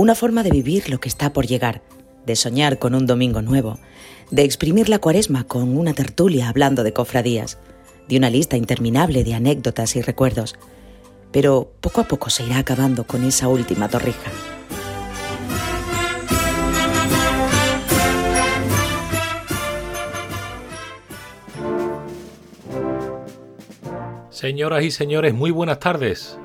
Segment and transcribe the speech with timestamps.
[0.00, 1.82] una forma de vivir lo que está por llegar,
[2.24, 3.78] de soñar con un domingo nuevo,
[4.30, 7.58] de exprimir la cuaresma con una tertulia hablando de cofradías,
[8.08, 10.56] de una lista interminable de anécdotas y recuerdos.
[11.32, 14.30] Pero poco a poco se irá acabando con esa última torrija.
[24.30, 26.38] Señoras y señores, muy buenas tardes.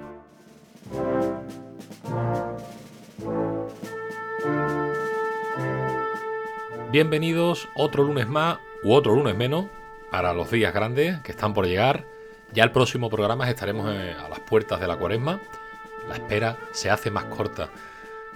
[6.95, 9.65] Bienvenidos otro lunes más u otro lunes menos
[10.11, 12.05] para los días grandes que están por llegar.
[12.53, 15.41] Ya el próximo programa estaremos eh, a las puertas de la cuaresma.
[16.07, 17.69] La espera se hace más corta.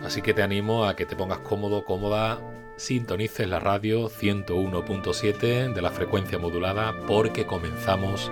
[0.04, 2.41] Así que te animo a que te pongas cómodo, cómoda,
[2.76, 8.30] sintonices la radio 101.7 de la frecuencia modulada porque comenzamos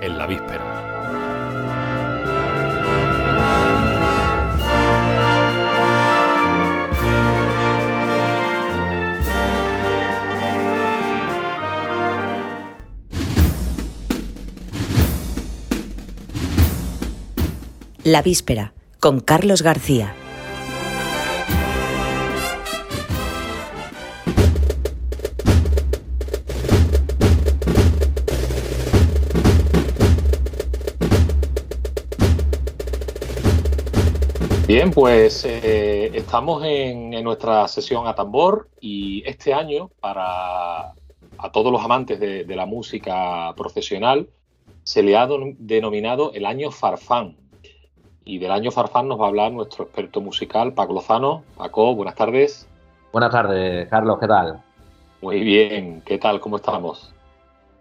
[0.00, 1.27] en la víspera.
[18.10, 20.14] La víspera, con Carlos García.
[34.66, 40.94] Bien, pues eh, estamos en, nuestra sesión a tambor y este año, para
[41.36, 44.30] a todos los amantes de, la música profesional,
[44.82, 47.47] se le ha denominado el año Farfán.
[48.28, 51.44] Y del año Farfán nos va a hablar nuestro experto musical, Paco Lozano.
[51.56, 52.68] Paco, buenas tardes.
[53.10, 54.62] Buenas tardes, Carlos, ¿qué tal?
[55.22, 56.38] Muy bien, ¿qué tal?
[56.38, 57.10] ¿Cómo estamos?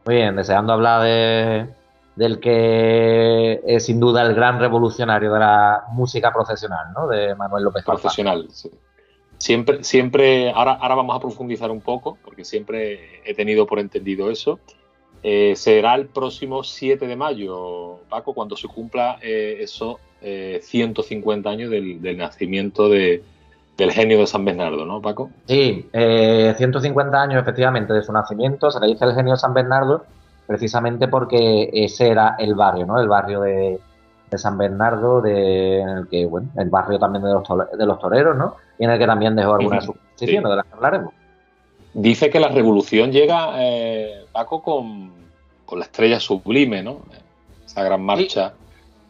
[0.06, 1.68] Muy bien, deseando hablar de,
[2.16, 7.10] del que es sin duda el gran revolucionario de la música profesional, ¿no?
[7.10, 8.72] De Manuel López Profesional, sí.
[9.38, 14.32] Siempre, siempre, ahora, ahora vamos a profundizar un poco, porque siempre he tenido por entendido
[14.32, 14.62] eso.
[15.24, 21.70] Eh, será el próximo 7 de mayo, Paco, cuando se cumpla eh, esos 150 años
[21.70, 23.24] del, nacimiento de,
[23.78, 25.30] del genio de San Bernardo, ¿no, Paco?
[25.48, 29.54] Sí, 150 eh, años efectivamente de su nacimiento, se le dice el genio de San
[29.54, 30.06] Bernardo,
[30.48, 33.00] precisamente porque ese era el barrio, ¿no?
[33.00, 33.80] El barrio de,
[34.36, 37.48] San Bernardo, de, en el que, bueno, el barrio también de los,
[37.78, 38.56] de los toreros, ¿no?
[38.80, 41.14] Y en el que también dejó algunas suposiciones de las que hablaremos.
[41.94, 45.12] Dice que la revolución llega, eh, Paco, con,
[45.78, 47.02] la estrella sublime, ¿no?
[47.66, 48.54] Esa gran marcha.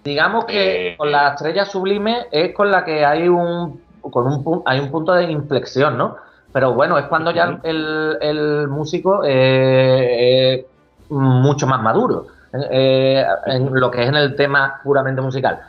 [0.07, 4.63] Digamos que eh, con la estrella sublime es con la que hay un, con un,
[4.65, 6.15] hay un punto de inflexión, ¿no?
[6.53, 10.65] Pero bueno, es cuando ya el, el músico eh,
[11.09, 12.27] mucho más maduro
[12.71, 15.59] eh, en lo que es en el tema puramente musical.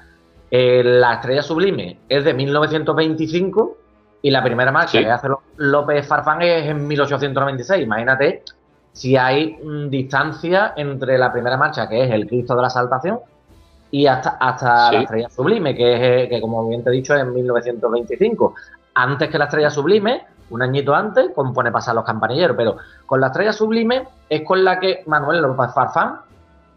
[0.52, 3.76] La Estrella Sublime es de 1925
[4.22, 5.26] y la primera marcha que hace
[5.56, 7.82] López Farfán es en 1896.
[7.82, 8.44] Imagínate
[8.92, 13.18] si hay mm, distancia entre la primera marcha, que es el Cristo de la Saltación,
[13.90, 17.14] y hasta, hasta la Estrella Sublime, que es, eh, que como bien te he dicho,
[17.14, 18.54] es en 1925.
[18.94, 22.76] Antes que la Estrella Sublime, un añito antes, compone pasar los campanilleros, pero
[23.06, 26.20] con la estrella sublime es con la que Manuel López Farfán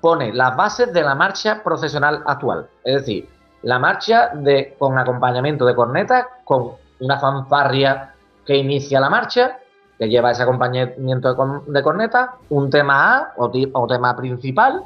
[0.01, 2.67] pone las bases de la marcha procesional actual.
[2.83, 3.29] Es decir,
[3.63, 8.13] la marcha de, con acompañamiento de cornetas, con una fanfarria
[8.45, 9.59] que inicia la marcha,
[9.97, 11.29] que lleva ese acompañamiento
[11.67, 14.83] de, cornetas, un tema A o, tema principal,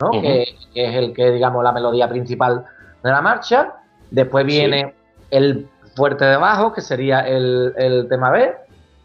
[0.00, 0.10] ¿no?
[0.10, 0.42] que,
[0.74, 2.64] es el que, digamos, la melodía principal
[3.02, 3.74] de la marcha.
[4.10, 4.94] Después viene
[5.30, 8.54] el fuerte de bajo, que sería el, tema B,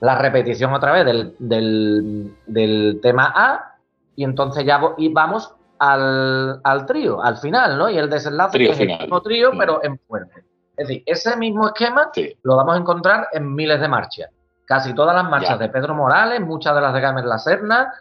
[0.02, 1.06] la repetición otra vez
[1.40, 3.76] del, tema A,
[4.16, 4.80] y entonces ya
[5.12, 7.90] vamos al, trío, al final, ¿no?
[7.90, 10.44] Y el desenlace es el mismo trío, pero en fuerte.
[10.78, 12.12] Es decir, ese mismo esquema
[12.44, 14.30] lo vamos a encontrar en miles de marchas.
[14.66, 17.94] Casi todas las marchas de Pedro Morales, muchas de las de Gamer La Serna,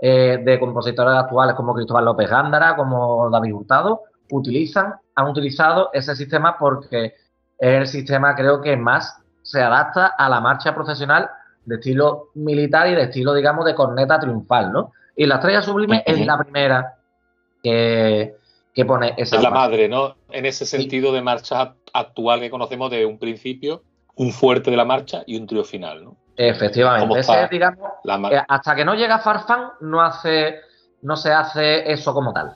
[0.00, 6.14] eh, de compositores actuales como Cristóbal López Gándara, como David Hurtado, utilizan, han utilizado ese
[6.14, 7.14] sistema porque
[7.58, 11.28] es el sistema creo que más se adapta a la marcha profesional
[11.64, 14.92] de estilo militar y de estilo, digamos, de corneta triunfal, ¿no?
[15.16, 16.94] Y la estrella sublime es la primera
[17.62, 18.36] que,
[18.86, 19.36] pone esa.
[19.36, 20.14] Es la madre, ¿no?
[20.30, 23.82] En ese sentido de marcha actual que conocemos de un principio,
[24.14, 26.16] un fuerte de la marcha y un trío final, ¿no?
[26.38, 27.18] Efectivamente.
[27.18, 27.90] Ese, digamos,
[28.30, 30.60] eh, hasta que no llega Farfán, no hace,
[31.02, 32.54] no se hace eso como tal.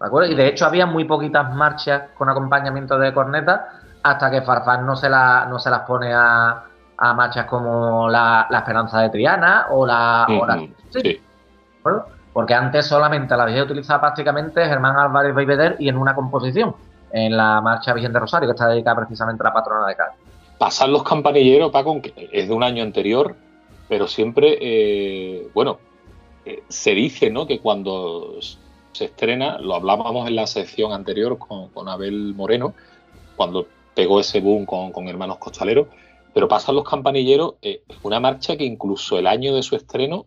[0.00, 0.30] ¿De acuerdo?
[0.30, 3.68] Y de hecho había muy poquitas marchas con acompañamiento de corneta
[4.02, 6.64] hasta que Farfán no se, la, no se las pone a,
[6.98, 10.26] a marchas como la, Esperanza de Triana o la...
[10.90, 11.22] sí.
[12.32, 16.74] Porque antes solamente la había utilizado prácticamente Germán Álvarez Beibeder y en una composición,
[17.12, 20.23] en la marcha Virgen de Rosario, que está dedicada precisamente a la patrona de Cádiz.
[20.64, 23.36] Pasan los campanilleros, Paco, que es de un año anterior,
[23.86, 25.78] pero siempre, eh, bueno,
[26.46, 27.46] eh, se dice, ¿no?
[27.46, 28.38] Que cuando
[28.92, 32.72] se estrena, lo hablábamos en la sección anterior con, Abel Moreno,
[33.36, 35.88] cuando pegó ese boom con, Hermanos Costaleros,
[36.32, 40.24] pero pasan los campanilleros, es una marcha que incluso el año de su estreno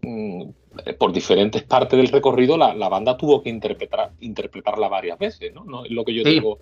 [0.00, 0.44] mm,
[0.98, 5.62] por diferentes partes del recorrido la, banda tuvo que interpretar, interpretarla varias veces, ¿no?
[5.64, 6.60] no es lo que yo digo.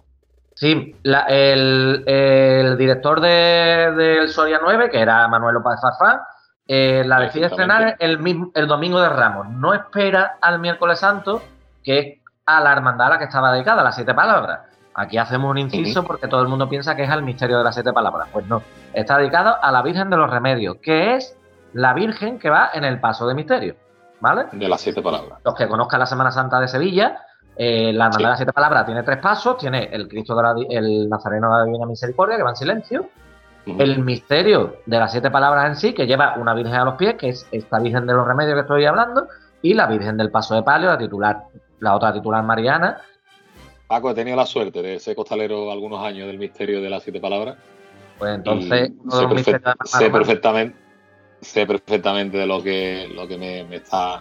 [0.55, 6.21] Sí, el, director del de, Soria 9, que era Manuel López Farfán,
[6.67, 8.19] eh, la decide estrenar el,
[8.55, 9.49] el domingo de Ramos.
[9.49, 11.43] No espera al miércoles santo,
[11.83, 14.61] que es a la hermandad a la que estaba dedicada, a las siete palabras.
[14.95, 17.75] Aquí hacemos un inciso porque todo el mundo piensa que es al misterio de las
[17.75, 18.29] siete palabras.
[18.33, 18.63] Pues no,
[18.93, 21.37] está dedicado a la Virgen de los Remedios, que es
[21.73, 23.77] la Virgen que va en el paso de misterio.
[24.21, 24.47] ¿Vale?
[24.53, 25.41] De las siete palabras.
[25.45, 27.25] Los que conozcan la Semana Santa de Sevilla,
[27.57, 30.55] eh, la Hermandad de las Siete Palabras tiene tres pasos, tiene el Cristo de la,
[30.71, 33.09] el Nazareno de la Divina Misericordia, que va en silencio,
[33.67, 37.15] el misterio de las siete palabras en sí, que lleva una Virgen a los pies,
[37.15, 39.29] que es esta Virgen de los Remedios que estoy hablando,
[39.61, 41.45] y la Virgen del Paso de Palio, la titular,
[41.79, 43.01] la otra titular mariana.
[43.87, 47.21] Paco, he tenido la suerte de ser costalero algunos años del misterio de las siete
[47.21, 47.57] palabras.
[48.19, 48.93] Pues entonces,
[49.85, 50.77] sé, perfectamente,
[51.41, 54.21] sé perfectamente de lo que, lo que me, está,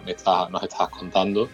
[0.50, 1.48] nos estás contando.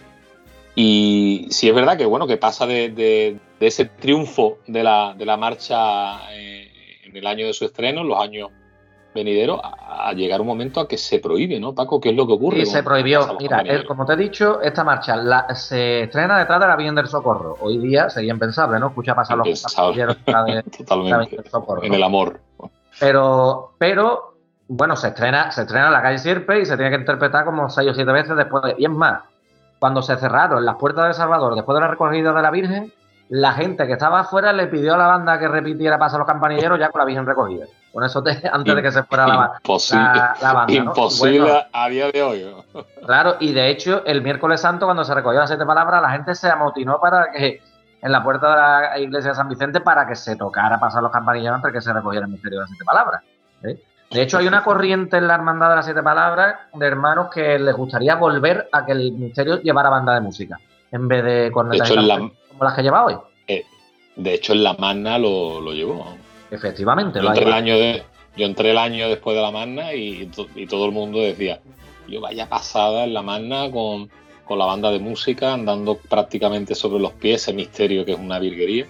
[0.81, 5.35] Y sí es verdad que bueno, que pasa de, ese triunfo de la, de la
[5.35, 6.71] marcha eh,
[7.03, 8.49] en el año de su estreno, en los años
[9.13, 11.99] venideros, a, llegar un momento a que se prohíbe, ¿no, Paco?
[11.99, 12.65] ¿Qué es lo que ocurre?
[12.65, 13.35] Sí, se prohibió.
[13.37, 17.07] Mira, como te he dicho, esta marcha la, se estrena detrás de la Virgen del
[17.07, 17.57] Socorro.
[17.59, 18.87] Hoy día sería impensable, ¿no?
[18.87, 20.13] Escucha pasar los de,
[20.77, 21.43] Totalmente.
[21.81, 22.39] En el amor.
[23.01, 24.37] Pero, pero,
[24.69, 27.69] bueno, se estrena, se estrena en la calle Sierpe y se tiene que interpretar como
[27.69, 28.75] seis o siete veces después de.
[28.77, 29.23] Y es más,
[29.79, 32.93] cuando se cerraron las puertas de Salvador después de la recogida de la Virgen,
[33.29, 36.27] la gente que estaba afuera le pidió a la banda que repitiera Paso a los
[36.27, 37.65] campanilleros ya con la Virgen recogida.
[37.93, 39.59] Con eso antes de que se fuera la,
[40.41, 40.73] la, banda.
[40.73, 42.55] Imposible a día de hoy.
[43.05, 46.35] Claro, y de hecho, el miércoles santo, cuando se recogió las siete palabras, la gente
[46.35, 47.59] se amotinó para que
[48.01, 51.11] en la puerta de la iglesia de San Vicente para que se tocara pasar los
[51.11, 53.23] campanilleros antes de que se recogiera el misterio de las siete palabras.
[53.63, 53.81] ¿eh?
[54.11, 57.59] De hecho, hay una corriente en la Hermandad de las Siete Palabras de hermanos que
[57.59, 60.59] les gustaría volver a que el misterio llevara banda de música,
[60.91, 63.15] en vez de cornetas como las que lleva hoy.
[63.47, 63.63] Eh,
[64.15, 66.15] de hecho, en la Magna lo, lo llevó.
[66.49, 67.21] Efectivamente.
[67.21, 67.75] Yo entré, el año
[68.35, 70.25] yo entré el año después de la Magna y,
[70.67, 71.59] todo el mundo decía,
[72.07, 74.09] yo vaya pasada en la Magna con,
[74.45, 78.39] con la banda de música, andando prácticamente sobre los pies, ese misterio que es una
[78.39, 78.87] virguería.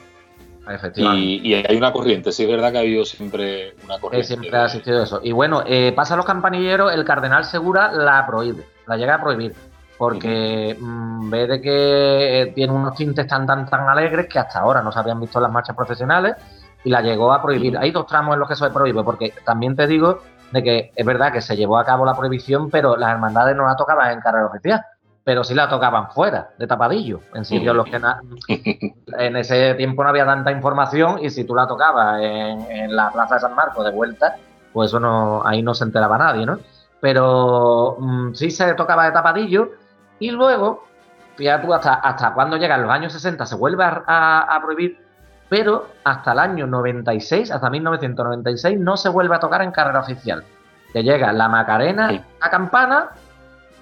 [0.95, 4.27] Y, hay una corriente, sí es verdad que ha habido siempre una corriente.
[4.27, 5.19] siempre ha existido eso.
[5.24, 9.21] Y bueno, eh, pasa a los campanilleros, el cardenal Segura la prohíbe, la llega a
[9.21, 9.54] prohibir,
[9.98, 14.60] porque mm, ve de que eh, tiene unos tintes tan, tan, tan alegres que hasta
[14.60, 16.36] ahora no se habían visto en las marchas profesionales
[16.83, 17.77] y la llegó a prohibir.
[17.77, 20.19] Hay dos tramos en los que se prohíbe, porque también te digo
[20.51, 23.65] de que es verdad que se llevó a cabo la prohibición, pero las hermandades no
[23.65, 24.81] la tocaban en carrera oficial
[25.29, 27.19] pero sí la tocaban fuera, de tapadillo.
[27.35, 28.01] En sitios los que
[29.19, 33.35] en ese tiempo no había tanta información y si tú la tocabas en, la plaza
[33.35, 34.37] de San Marcos de vuelta,
[34.73, 36.57] pues eso no, ahí no se enteraba nadie, ¿no?
[36.99, 39.73] Pero mm, sí se tocaba de tapadillo
[40.17, 40.87] y luego,
[41.35, 44.97] fíjate tú, hasta, hasta cuando llegan los años 60 se vuelve a, prohibir,
[45.47, 50.43] pero hasta el año 96, hasta 1996, no se vuelve a tocar en carrera oficial.
[50.91, 53.09] Que llega la Macarena, la campana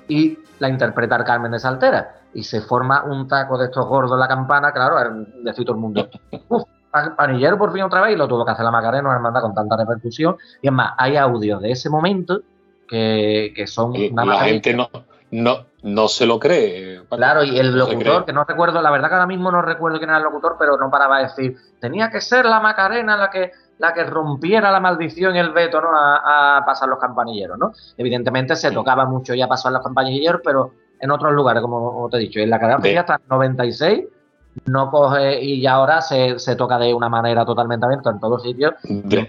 [0.10, 2.22] y la interpreta Carmen de Saltera.
[2.34, 4.98] Y se forma un taco de estos gordos en la campana, claro,
[5.44, 6.10] decir todo el mundo,
[6.50, 6.64] uf,
[7.16, 9.54] panillero por fin otra vez, y lo tuvo que hacer la Macarena, una hermandad con
[9.54, 10.38] tanta repercusión.
[10.62, 12.42] Y es más, hay audios de ese momento
[12.88, 13.94] que, son...
[14.14, 14.90] la gente no,
[15.32, 17.02] no, no se lo cree.
[17.10, 20.10] Claro, y el locutor, que no recuerdo, la verdad que ahora mismo no recuerdo quién
[20.10, 23.52] era el locutor, pero no paraba de decir, tenía que ser la Macarena la que
[23.80, 25.90] la que rompiera la maldición y el veto ¿no?
[25.94, 27.74] a, pasar los campanilleros, ¿no?
[27.96, 32.22] Evidentemente se tocaba mucho ya pasar los campanilleros, pero en otros lugares, como, te he
[32.22, 34.06] dicho, en la carrera hasta el 96
[34.66, 38.74] no coge y ya ahora se, toca de una manera totalmente abierta en todos sitios.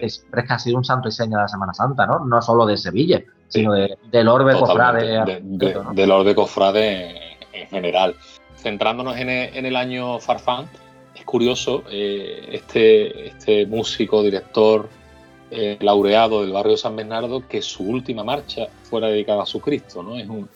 [0.01, 2.25] Es, es que ha sido un santo y seña de la Semana Santa, ¿no?
[2.25, 5.41] No solo de Sevilla, sino de, del orbe cofrade.
[5.43, 8.15] Del orbe cofrade en general.
[8.57, 10.67] Centrándonos en el, en el año Farfán,
[11.15, 14.89] es curioso, eh, este, este músico, director,
[15.51, 19.61] eh, laureado del barrio de San Bernardo, que su última marcha fuera dedicada a su
[19.61, 20.17] Cristo, ¿no?
[20.17, 20.49] Es un,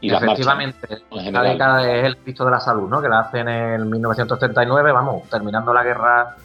[0.00, 3.02] y Efectivamente, la década es el Cristo de la Salud, ¿no?
[3.02, 6.36] Que la hace en el 1939, vamos, terminando la guerra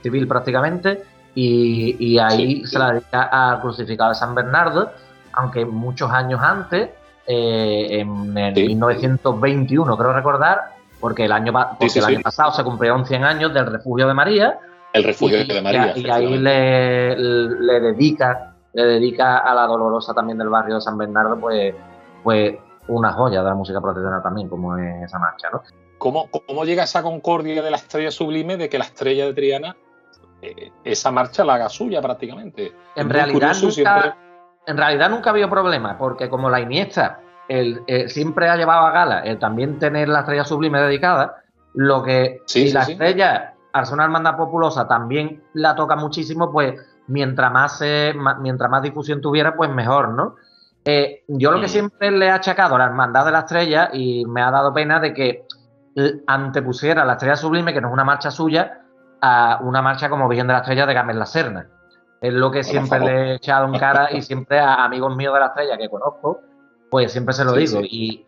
[0.00, 1.02] civil prácticamente,
[1.34, 4.92] y, ahí se la dedica al crucificado de San Bernardo,
[5.32, 6.90] aunque muchos años antes,
[7.26, 13.24] eh, en el 1921, creo recordar, porque el año, el año pasado se cumplieron 100
[13.24, 14.58] años del refugio de María.
[14.92, 15.96] El refugio de María.
[15.96, 20.98] Y, ahí le, le, dedica, le dedica a la dolorosa también del barrio de San
[20.98, 21.74] Bernardo, pues,
[22.22, 22.56] pues
[22.90, 25.62] una joya de la música protestante también, como es esa marcha, ¿no?
[25.98, 29.76] ¿Cómo, ¿Cómo llega esa concordia de la estrella sublime de que la estrella de Triana
[30.40, 32.72] eh, esa marcha la haga suya prácticamente?
[32.96, 34.16] En realidad, nunca,
[34.66, 38.86] en realidad nunca ha habido problema, porque como la Iniesta el, eh, siempre ha llevado
[38.86, 41.42] a gala el también tener la estrella sublime dedicada,
[41.74, 46.74] lo que si la estrella al ser una hermandad populosa también la toca muchísimo, pues
[47.06, 47.82] mientras más,
[48.40, 50.36] mientras más difusión tuviera, pues mejor, ¿no?
[50.84, 51.70] Eh, yo lo que mm.
[51.70, 54.98] siempre le he achacado a la hermandad de la estrella y me ha dado pena
[55.00, 55.44] de que
[56.26, 58.80] antepusiera la estrella sublime, que no es una marcha suya,
[59.20, 61.68] a una marcha como Virgen de la Estrella de Gámez La Serna.
[62.20, 65.40] Es lo que siempre le he echado en cara y siempre a amigos míos de
[65.40, 66.40] la estrella que conozco,
[66.90, 67.80] pues siempre se lo digo.
[67.82, 68.26] Y,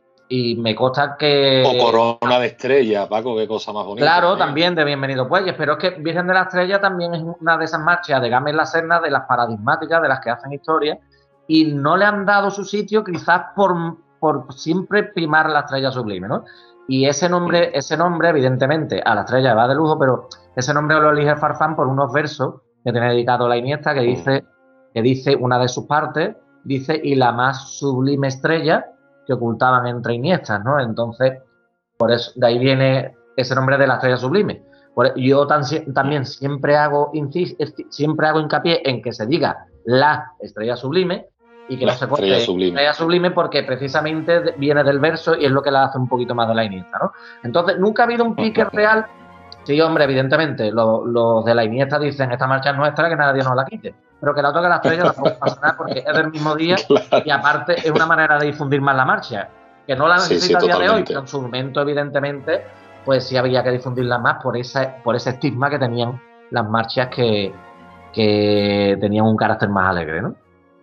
[0.56, 1.62] me consta que.
[1.66, 4.06] O Corona de Estrella, Paco, qué cosa más bonita.
[4.06, 7.59] Claro, también de Bienvenido Puelles, pero es que Virgen de la Estrella también es una
[7.59, 10.99] de esas marchas de Gámez La Serna, de las paradigmáticas, de las que hacen historia,
[11.46, 13.75] y no le han dado su sitio quizás por,
[14.20, 16.44] por siempre primar la estrella sublime, ¿no?
[16.88, 21.00] Y ese nombre, ese nombre, evidentemente, a la estrella va de lujo, pero ese nombre
[21.00, 24.44] lo elige Farfán por unos versos que tiene dedicado la Iniesta, que dice,
[24.92, 28.87] que dice una de sus partes, dice, y la más sublime estrella
[29.26, 30.80] que ocultaban entre Iniestas, ¿no?
[30.80, 31.38] Entonces,
[31.96, 34.64] por eso, de ahí viene ese nombre de la estrella sublime.
[35.16, 37.12] yo también siempre hago,
[37.90, 41.28] siempre hago hincapié en que se diga la estrella sublime,
[41.69, 45.62] y que no se corte estrella sublime porque precisamente viene del verso y es lo
[45.62, 47.12] que la hace un poquito más de la Iniesta, ¿no?
[47.42, 49.07] Entonces, nunca ha habido un pique real.
[49.64, 53.54] Sí, hombre, evidentemente, los, de la Iniesta dicen esta marcha es nuestra, que nadie nos
[53.54, 53.95] la quite.
[54.21, 56.76] Pero que la toque la estrella la puede pasar porque es del mismo día
[57.25, 59.49] y aparte es una manera de difundir más la marcha.
[59.87, 62.64] Que no la necesita a día de hoy, pero en su momento, evidentemente,
[63.04, 67.09] pues sí había que difundirla más por, esa, por ese estigma que tenían las marchas
[67.09, 67.52] que,
[68.12, 70.35] que tenían un carácter más alegre, ¿no?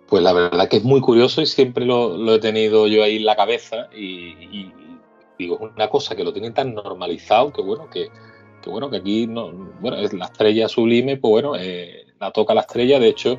[0.09, 3.25] Pues la verdad que es muy curioso y siempre lo, he tenido yo ahí en
[3.25, 4.71] la cabeza y,
[5.37, 8.09] digo, es una cosa que lo tienen tan normalizado que bueno, que,
[8.65, 12.61] bueno, que aquí no, bueno, es la estrella sublime, pues bueno, eh, la toca la
[12.61, 13.33] estrella, de hecho,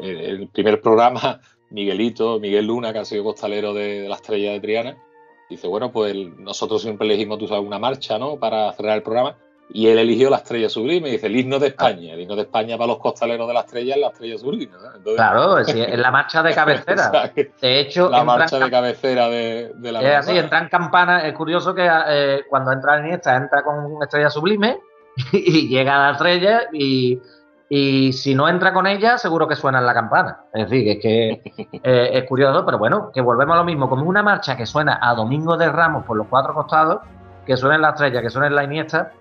[0.00, 4.60] eh, el primer programa, Miguelito, Miguel Luna, que ha sido costalero de, la estrella de
[4.60, 4.96] Triana,
[5.50, 8.38] dice, bueno, pues nosotros siempre elegimos, tú sabes, una marcha, ¿no?
[8.38, 9.36] Para cerrar el programa
[9.74, 12.12] y él eligió la estrella sublime y dice el himno de España.
[12.12, 14.72] El himno de España para los costaleros de la estrella es la estrella sublime.
[15.16, 17.32] claro, es, la marcha de cabecera.
[17.60, 21.26] de hecho, la marcha de cabecera de, la Es así, entra en campana.
[21.26, 24.78] Es curioso que eh, cuando entra en esta, entra con estrella sublime
[25.32, 27.20] y llega a la estrella y,
[28.12, 30.40] si no entra con ella, seguro que suena en la campana.
[30.52, 31.42] Es decir, es que
[31.82, 33.88] eh, es curioso, pero bueno, que volvemos a lo mismo.
[33.88, 36.98] Como una marcha que suena a Domingo de Ramos por los cuatro costados,
[37.46, 39.12] que suena en la estrella, que suena en la Iniesta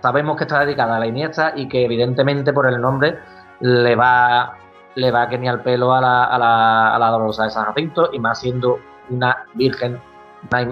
[0.00, 3.18] sabemos que está dedicada a la Iniesta y que evidentemente por el nombre
[3.60, 4.56] le va
[4.94, 7.66] le va que ni al pelo a la, a la, a la dolorosa de San
[7.66, 10.00] Jacinto y más siendo una virgen,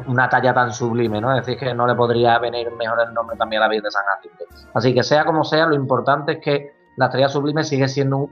[0.06, 1.32] una, talla tan sublime, ¿no?
[1.36, 3.90] Es decir, que no le podría venir mejor el nombre también a la Virgen de
[3.90, 4.44] San Jacinto.
[4.74, 8.28] Así que sea como sea, lo importante es que la estrella sublime sigue siendo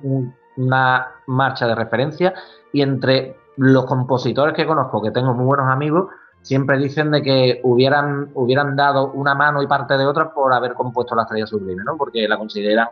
[0.56, 2.34] una marcha de referencia
[2.72, 6.10] y entre los compositores que conozco, que tengo muy buenos amigos,
[6.44, 10.74] siempre dicen de que hubieran, hubieran dado una mano y parte de otra por haber
[10.74, 11.96] compuesto la estrella sublime, ¿no?
[11.96, 12.88] Porque la consideran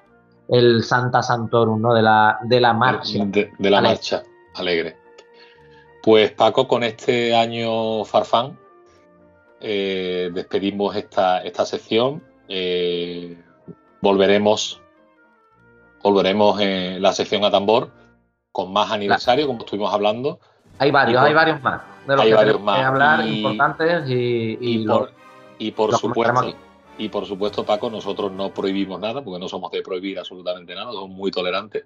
[0.48, 1.92] el Santa Santorum, ¿no?
[1.92, 3.24] De la, de la marcha.
[3.26, 4.22] De, la marcha
[4.54, 4.96] alegre.
[6.02, 8.58] Pues Paco, con este año Farfán
[9.60, 12.22] eh, despedimos esta, esta sección.
[12.48, 13.38] Eh,
[14.00, 14.80] volveremos
[16.02, 17.90] volveremos en la sección a tambor
[18.50, 20.40] con más aniversario, como estuvimos hablando.
[20.78, 22.84] Hay varios, hay varios más de los que más.
[22.84, 25.12] hablar importantes y, y, por,
[25.58, 26.54] y por supuesto
[26.98, 30.92] y por supuesto Paco nosotros no prohibimos nada porque no somos de prohibir absolutamente nada
[30.92, 31.84] somos muy tolerantes.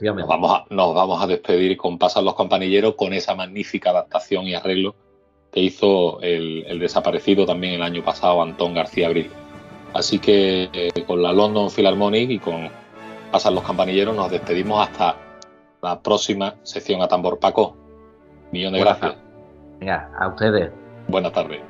[0.00, 4.46] Nos vamos a, nos vamos a despedir con Pasan los campanilleros con esa magnífica adaptación
[4.46, 4.94] y arreglo
[5.52, 9.30] que hizo el, desaparecido también el año pasado Antón García Abril.
[9.92, 12.68] Así que eh, con la London Philharmonic y con
[13.30, 15.16] Pasan los campanilleros nos despedimos hasta
[15.82, 17.38] la próxima sección a tambor.
[17.38, 17.76] Paco
[18.50, 19.23] millón de gracias
[19.84, 20.72] Venga, a ustedes.
[21.08, 21.60] Buenas tardes.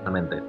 [0.00, 0.42] Realmente.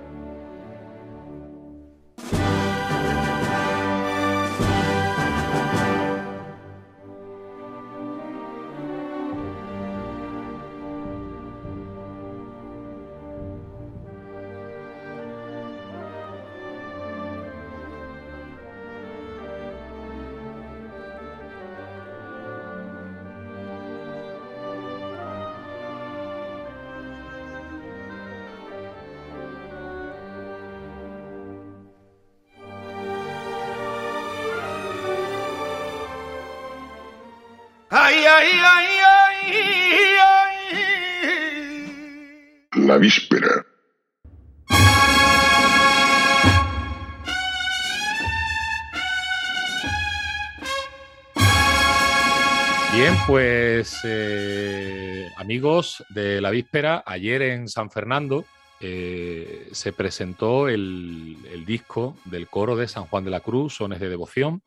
[56.10, 58.46] de la víspera, ayer en San Fernando,
[58.80, 64.10] eh, se presentó el, disco del coro de San Juan de la Cruz, Sones de
[64.10, 64.62] Devoción,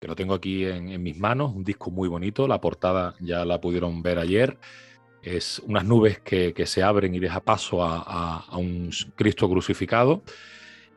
[0.00, 3.60] que lo tengo aquí en, mis manos, un disco muy bonito, la portada ya la
[3.60, 4.56] pudieron ver ayer,
[5.22, 10.22] es unas nubes que, se abren y deja paso a, un Cristo crucificado.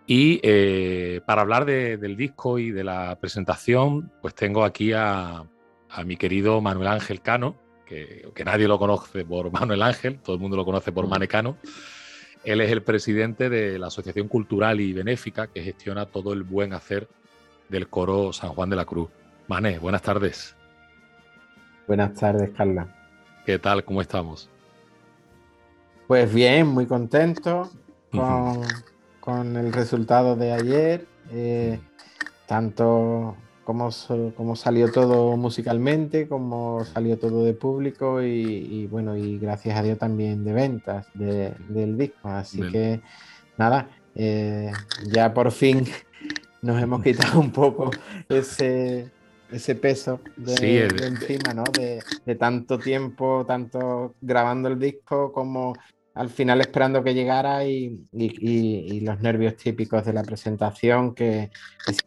[0.05, 5.45] Y eh, para hablar del disco y de la presentación, pues tengo aquí a,
[5.89, 7.62] a mi querido Manuel Ángel Cano,
[8.33, 11.09] que, nadie lo conoce por Manuel Ángel, todo el mundo lo conoce por mm.
[11.09, 11.57] Mane Cano.
[12.43, 16.73] Él es el presidente de la Asociación Cultural y Benéfica que gestiona todo el buen
[16.73, 17.07] hacer
[17.69, 19.09] del coro San Juan de la Cruz.
[19.47, 20.55] Mane, buenas tardes.
[21.87, 22.87] Buenas tardes, Carla.
[23.45, 23.83] ¿Qué tal?
[23.83, 24.49] ¿Cómo estamos?
[26.07, 27.71] Pues bien, muy contento
[28.11, 31.07] con, el resultado de ayer.
[31.31, 31.79] Eh,
[32.45, 33.91] tanto cómo,
[34.55, 40.43] salió todo musicalmente, cómo salió todo de público y, bueno, y gracias a Dios también
[40.43, 42.29] de ventas del disco.
[42.29, 43.01] Así que
[43.57, 44.71] nada, eh,
[45.11, 45.85] ya por fin
[46.61, 47.91] nos hemos quitado un poco
[48.29, 49.11] ese,
[49.51, 51.63] ese peso de, encima, ¿no?
[51.63, 55.73] De, de, tanto tiempo, tanto grabando el disco como
[56.15, 58.07] al final esperando que llegara y,
[59.01, 61.49] los nervios típicos de la presentación que,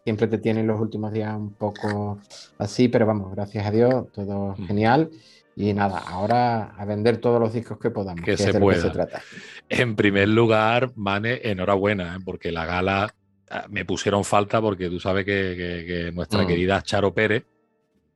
[0.05, 2.19] siempre te tienen los últimos días un poco
[2.59, 4.67] así, pero vamos, gracias a Dios, todo mm.
[4.67, 5.11] genial.
[5.59, 8.23] Y nada, ahora a vender todos los discos que podamos.
[8.23, 8.83] Que, se pueda.
[8.83, 9.23] se trata.
[9.71, 12.19] En primer lugar, Mane, enhorabuena, ¿eh?
[12.23, 13.15] porque la gala
[13.51, 16.47] ah, me pusieron falta porque tú sabes que, nuestra mm.
[16.47, 17.47] querida Charo Pérez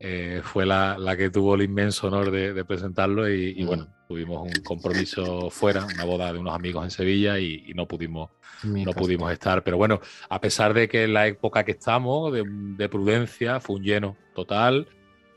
[0.03, 5.51] eh, fue la, que tuvo el inmenso honor de, presentarlo y, bueno, tuvimos un compromiso
[5.51, 8.31] fuera, una boda de unos amigos en Sevilla y, no pudimos
[8.63, 9.63] no pudimos estar.
[9.63, 13.83] Pero bueno, a pesar de que en la época que estamos, de, prudencia, fue un
[13.83, 14.89] lleno total,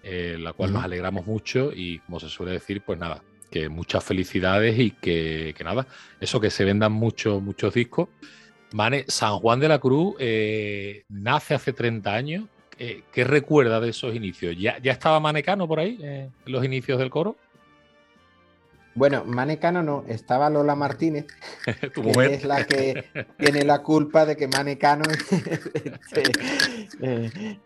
[0.01, 3.21] eh, la cual nos alegramos mucho y como se suele decir, pues nada,
[3.51, 5.87] que muchas felicidades y que, nada,
[6.21, 8.07] eso que se vendan muchos, muchos discos.
[8.71, 12.45] Mane, San Juan de la Cruz eh, nace hace 30 años
[12.77, 14.55] eh, ¿qué recuerda de esos inicios?
[14.57, 17.35] ¿Ya, ya estaba Manecano por ahí, eh, en los inicios del coro?
[18.95, 21.25] Bueno, Manecano no, estaba Lola Martínez,
[21.95, 23.05] que es la que
[23.37, 25.03] tiene la culpa de que Manecano.
[26.13, 26.23] Este,
[27.01, 27.57] eh,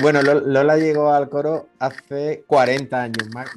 [0.00, 3.50] bueno, Lola llegó al coro hace 40 años, más,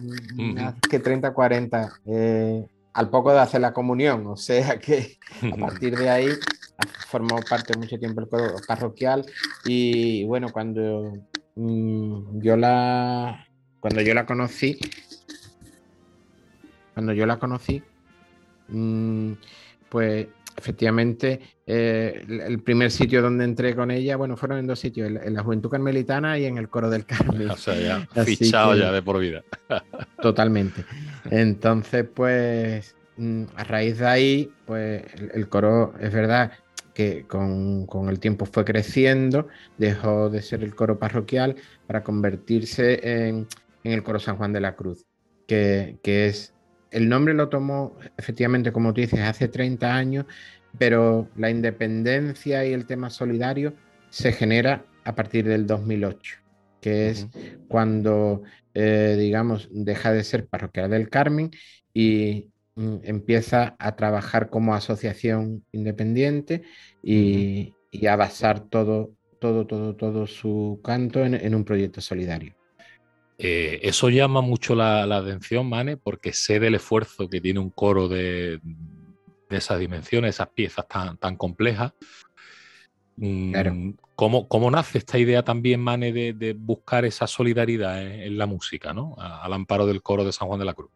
[0.90, 2.00] que 30, 40,
[2.94, 5.18] al poco de hacer la comunión, o sea que
[5.54, 6.30] a partir de ahí
[7.08, 9.26] formó parte mucho tiempo del coro parroquial
[9.66, 11.14] y bueno, cuando
[11.56, 13.48] mm, yo la
[13.80, 14.80] cuando yo la conocí,
[16.94, 17.82] cuando yo la conocí,
[18.68, 19.34] mm,
[19.90, 25.10] pues efectivamente eh, el primer sitio donde entré con ella, bueno, fueron en dos sitios,
[25.10, 27.50] en, la Juventud Carmelitana y en el Coro del Carmen.
[27.52, 29.44] O sea, ya fichado ya de por vida.
[30.22, 30.86] totalmente.
[31.30, 36.52] Entonces, pues mm, a raíz de ahí, pues el coro es verdad
[36.94, 41.56] que con, el tiempo fue creciendo, dejó de ser el coro parroquial
[41.88, 43.48] para convertirse en,
[43.84, 45.06] el coro San Juan de la Cruz,
[45.48, 46.54] que, es,
[46.92, 50.26] el nombre lo tomó efectivamente, como tú dices, hace 30 años,
[50.78, 53.74] pero la independencia y el tema solidario
[54.10, 56.38] se genera a partir del 2008,
[56.82, 57.28] que es
[57.68, 61.52] cuando, eh, digamos, deja de ser parroquial del Carmen
[61.94, 66.64] y, Mm, empieza a trabajar como asociación independiente
[67.04, 67.76] y,
[68.08, 72.56] a basar todo, todo, todo, todo su canto en, un proyecto solidario.
[73.44, 78.08] Eh, eso llama mucho la, atención, Mane, porque sé del esfuerzo que tiene un coro
[78.08, 78.60] de,
[79.50, 81.92] de esas dimensiones, esas piezas tan, tan complejas.
[83.16, 89.16] Mm, ¿Cómo, nace esta idea también, Mane, de, buscar esa solidaridad en, la música, ¿no?
[89.18, 90.92] al amparo del coro de San Juan de la Cruz?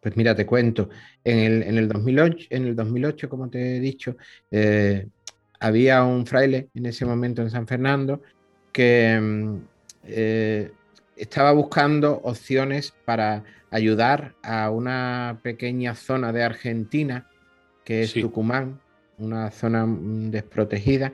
[0.00, 0.88] Pues mira, te cuento,
[1.24, 4.16] en el, en el, 2008, en el 2008, como te he dicho,
[4.52, 5.08] eh,
[5.58, 8.22] había un fraile en ese momento en San Fernando
[8.70, 9.73] que mm,
[10.06, 10.72] eh,
[11.16, 17.28] estaba buscando opciones para ayudar a una pequeña zona de Argentina,
[17.84, 18.80] que es Tucumán,
[19.18, 21.12] una zona mm, desprotegida,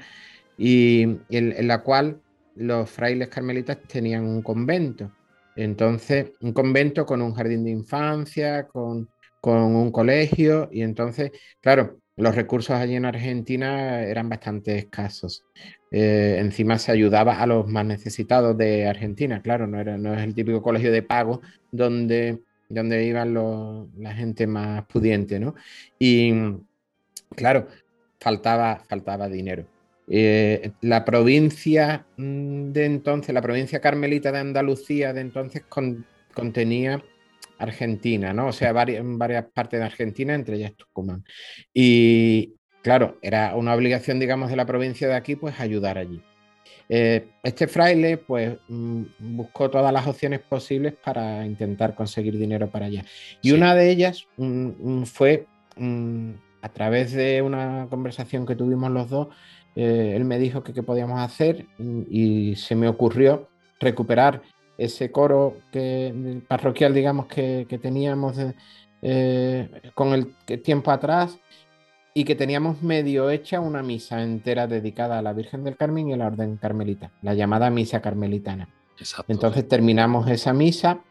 [0.57, 2.21] y en la cual
[2.55, 5.11] los frailes carmelitas tenían un convento.
[5.57, 9.09] Entonces, un convento con un jardín de infancia, con,
[9.43, 15.45] un colegio, y entonces, claro, los recursos allí en Argentina eran bastante escasos.
[15.91, 20.23] Eh, encima se ayudaba a los más necesitados de Argentina, claro, no, era, no es
[20.23, 21.41] el típico colegio de pago
[21.73, 23.35] donde, donde iban
[23.99, 25.55] la gente más pudiente, ¿no?
[25.99, 26.33] Y
[27.35, 27.67] claro,
[28.21, 29.67] faltaba, faltaba dinero.
[30.13, 35.63] Eh, la provincia mm, de entonces, la provincia carmelita de Andalucía de entonces
[36.35, 37.03] contenía
[37.61, 38.49] Argentina, ¿no?
[38.49, 41.25] O sea, varias, varias partes de Argentina, entre ellas Tucumán.
[41.73, 46.23] Y claro, era una obligación, digamos, de la provincia de aquí, pues ayudar allí.
[46.89, 52.87] Eh, este fraile, pues, mm, buscó todas las opciones posibles para intentar conseguir dinero para
[52.87, 53.05] allá.
[53.43, 55.47] Y una de ellas mm, fue
[56.63, 59.29] a través de una conversación que tuvimos los dos,
[59.77, 64.43] eh, él me dijo que qué podíamos hacer y, se me ocurrió recuperar
[64.81, 68.37] ese coro que, parroquial, digamos, que, teníamos
[69.03, 71.39] eh, con el tiempo atrás
[72.15, 76.15] y que teníamos medio hecha una misa entera dedicada a la Virgen del Carmen y
[76.15, 78.71] a la Orden Carmelita, la llamada misa carmelitana.
[79.29, 81.05] Entonces terminamos esa misa,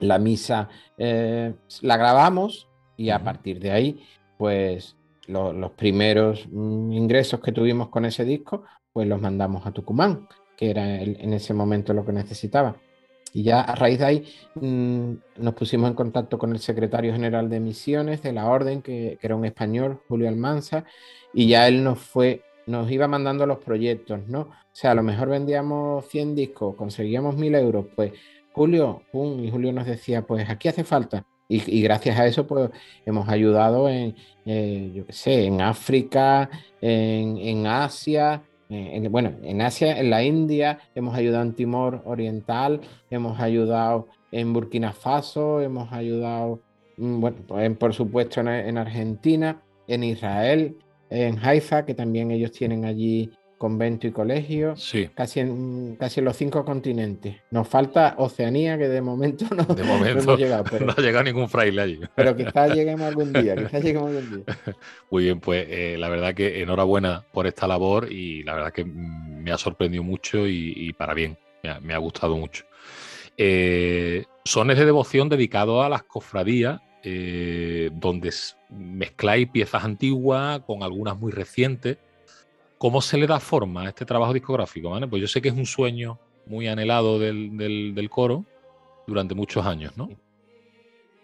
[0.00, 4.04] la misa eh, la grabamos y a partir de ahí,
[4.36, 4.96] pues
[5.28, 10.70] los primeros mm, ingresos que tuvimos con ese disco, pues los mandamos a Tucumán, que
[10.70, 12.76] era en ese momento lo que necesitaba.
[13.32, 17.48] Y ya a raíz de ahí mm, nos pusimos en contacto con el secretario general
[17.50, 20.84] de misiones de la orden, que, era un español, Julio Almanza,
[21.34, 24.40] y ya él nos fue, nos iba mandando los proyectos, ¿no?
[24.40, 28.12] O sea, a lo mejor vendíamos 100 discos, conseguíamos 1000 euros, pues
[28.52, 32.70] Julio, pum, y Julio nos decía, pues aquí hace falta y, gracias a eso, pues
[33.06, 34.14] hemos ayudado en,
[34.44, 40.78] eh, yo qué sé, en África, en, Asia, en, bueno, en Asia, en la India,
[40.94, 46.60] hemos ayudado en Timor Oriental, hemos ayudado en Burkina Faso, hemos ayudado,
[46.96, 50.76] mm, bueno, pues, por supuesto en, Argentina, en Israel,
[51.10, 54.74] en Haifa, que también ellos tienen allí convento y colegio,
[55.14, 57.36] casi, en, casi en los cinco continentes.
[57.50, 60.64] Nos falta Oceanía, que de momento no, de momento, hemos llegado.
[60.86, 62.00] no ha llegado ningún fraile allí.
[62.14, 64.56] Pero quizás lleguemos algún día, quizás lleguemos algún día.
[65.10, 68.84] Muy bien, pues eh, la verdad que enhorabuena por esta labor y la verdad que
[68.84, 71.36] me ha sorprendido mucho y, para bien,
[71.82, 72.64] me ha, gustado mucho.
[73.36, 78.32] Eh, sones de devoción dedicados a las cofradías, eh, donde
[78.70, 81.98] mezcláis piezas antiguas con algunas muy recientes
[82.78, 84.92] ¿Cómo se le da forma a este trabajo discográfico?
[85.10, 88.44] Pues yo sé que es un sueño muy anhelado del, coro
[89.06, 90.08] durante muchos años, ¿no?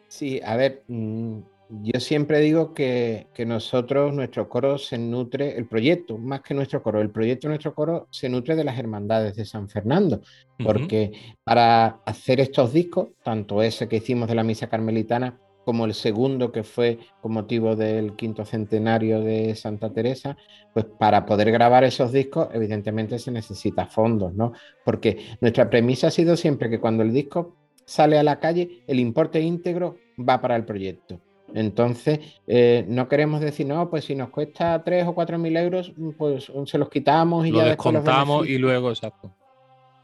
[0.08, 1.38] Sí, a ver, mm,
[1.68, 7.00] yo siempre digo que, nosotros, nuestro coro se nutre, el proyecto, más que nuestro coro,
[7.00, 10.22] el proyecto de nuestro coro se nutre de las hermandades de San Fernando,
[10.62, 11.12] porque
[11.44, 16.52] para hacer estos discos, tanto ese que hicimos de la misa carmelitana como el segundo
[16.52, 20.36] que fue con motivo del quinto centenario de Santa Teresa,
[20.72, 24.52] pues para poder grabar esos discos evidentemente se necesita fondos, ¿no?
[24.84, 29.00] Porque nuestra premisa ha sido siempre que cuando el disco sale a la calle, el
[29.00, 31.20] importe íntegro va para el proyecto.
[31.54, 35.92] Entonces, eh, no queremos decir, no, pues si nos cuesta 3 o 4 mil euros,
[36.18, 39.32] pues se los quitamos y lo ya descontamos y luego, exacto.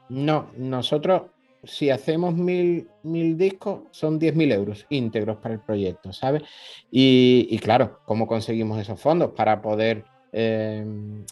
[0.08, 1.22] No, nosotros
[1.64, 6.42] si hacemos mil, mil discos, son 10.000 euros íntegros para el proyecto, ¿sabes?
[6.90, 10.84] Y, claro, ¿cómo conseguimos esos fondos para poder eh,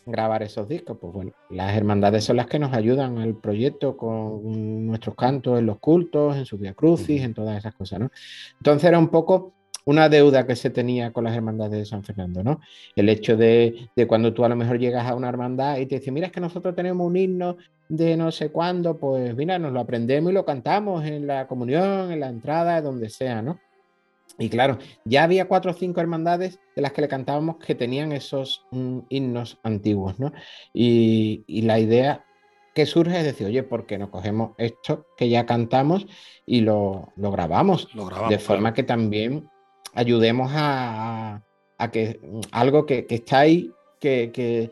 [0.07, 0.99] grabar esos discos?
[1.01, 5.67] Pues bueno, las hermandades son las que nos ayudan al proyecto con nuestros cantos en
[5.67, 8.11] los cultos, en su Via Crucis, en todas esas cosas, ¿no?
[8.59, 9.55] Entonces era un poco
[9.89, 12.61] una deuda que se tenía con las hermandades de San Fernando, ¿no?
[12.95, 16.13] El hecho de, cuando tú a lo mejor llegas a una hermandad y te dicen,
[16.13, 17.57] mira, es que nosotros tenemos un himno
[17.89, 22.13] de no sé cuándo, pues mira, nos lo aprendemos y lo cantamos en la comunión,
[22.13, 23.59] en la entrada, donde sea, ¿no?
[24.39, 28.13] Y claro, ya había cuatro o cinco hermandades de las que le cantábamos que tenían
[28.13, 30.33] esos mm, himnos antiguos, ¿no?
[30.73, 32.25] Y, la idea
[32.73, 36.07] que surge es decir, oye, ¿por qué no cogemos esto que ya cantamos
[36.47, 37.89] y lo, grabamos?
[38.29, 39.51] de forma que también
[39.95, 41.43] ayudemos a,
[41.91, 42.21] que
[42.53, 44.71] algo que, está ahí, que,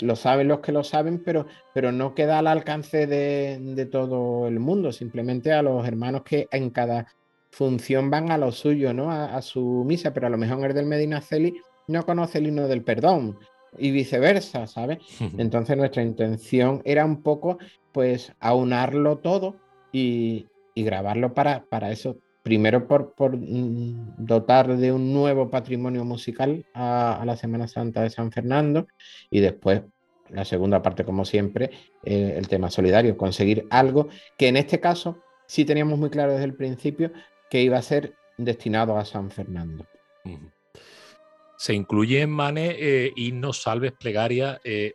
[0.00, 4.60] lo saben los que lo saben, pero, pero no queda al alcance de, todo el
[4.60, 7.06] mundo, simplemente a los hermanos que en cada
[7.50, 9.10] función van a lo suyo, ¿no?
[9.10, 11.54] A, su misa, pero a lo mejor el del Medina Celi
[11.88, 13.38] no conoce el himno del perdón
[13.76, 14.98] y viceversa, ¿sabes?
[15.38, 17.58] Entonces nuestra intención era un poco,
[17.92, 19.56] pues, aunarlo todo
[19.92, 27.22] y, grabarlo para, para eso, primero por, mm, dotar de un nuevo patrimonio musical a,
[27.24, 28.86] la Semana Santa de San Fernando
[29.30, 29.82] y después
[30.28, 31.70] la segunda parte, como siempre,
[32.04, 36.44] eh, el tema solidario, conseguir algo que en este caso sí teníamos muy claro desde
[36.44, 37.12] el principio
[37.48, 39.86] que iba a ser destinado a San Fernando.
[41.56, 43.12] se incluye en Mane eh,
[43.52, 44.60] salves, plegaria.
[44.64, 44.94] Eh,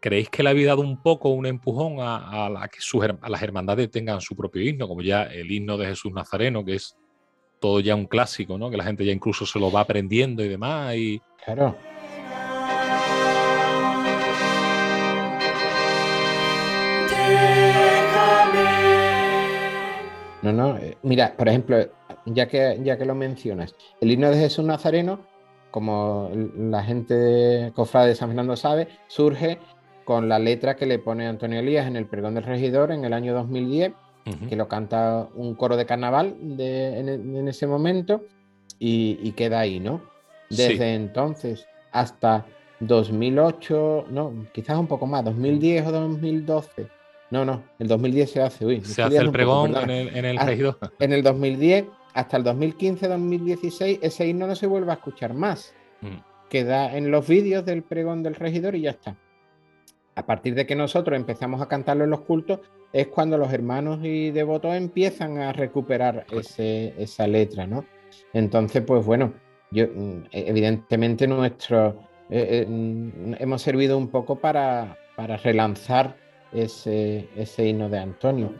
[0.00, 2.78] ¿Creéis que le había dado un poco un empujón a, a, que
[3.20, 6.76] a las hermandades tengan su propio himno, como ya el himno de Jesús Nazareno, que
[6.76, 6.96] es
[7.60, 8.70] todo ya un clásico, ¿no?
[8.70, 10.96] Que la gente ya incluso se lo va aprendiendo y demás.
[10.96, 11.20] Y...
[11.44, 11.76] Claro.
[20.40, 21.76] No, no, eh, mira, por ejemplo,
[22.24, 25.20] ya que, ya que lo mencionas, el himno de Jesús Nazareno,
[25.70, 29.58] como la gente cofrade de San Fernando sabe, surge
[30.10, 33.12] con la letra que le pone Antonio Elías en el pregón del regidor en el
[33.12, 33.92] año 2010,
[34.48, 38.24] que lo canta un coro de carnaval en, ese momento
[38.80, 40.02] y, queda ahí, ¿no?
[40.48, 42.44] Desde entonces hasta
[42.80, 46.88] 2008, no, quizás un poco más, 2010 o 2012
[47.30, 48.80] no, no, el 2010 se hace, uy.
[48.80, 50.76] Se hace el pregón en el, en el regidor.
[50.98, 55.72] En el 2010, hasta el 2015-2016, ese himno no se vuelve a escuchar más.
[56.00, 56.16] Mm.
[56.48, 59.16] Queda en los vídeos del pregón del regidor y ya está.
[60.14, 62.60] A partir de que nosotros empezamos a cantarlo en los cultos,
[62.92, 67.84] es cuando los hermanos y devotos empiezan a recuperar esa letra, ¿no?
[68.32, 69.32] Entonces, pues bueno,
[69.70, 74.96] yo, mm, evidentemente nuestro, eh, eh, mm, hemos servido un poco para,
[75.42, 76.16] relanzar
[76.50, 78.54] ese, himno de Antonio.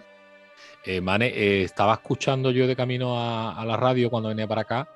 [0.85, 4.89] Eh, Mane, estaba escuchando yo de camino a, la radio cuando venía para acá,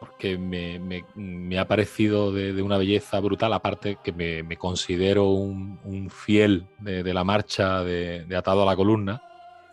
[0.00, 7.14] porque me, ha parecido de, una belleza brutal, aparte que me, considero un, fiel de,
[7.14, 9.22] la marcha de, Atado a la Columna.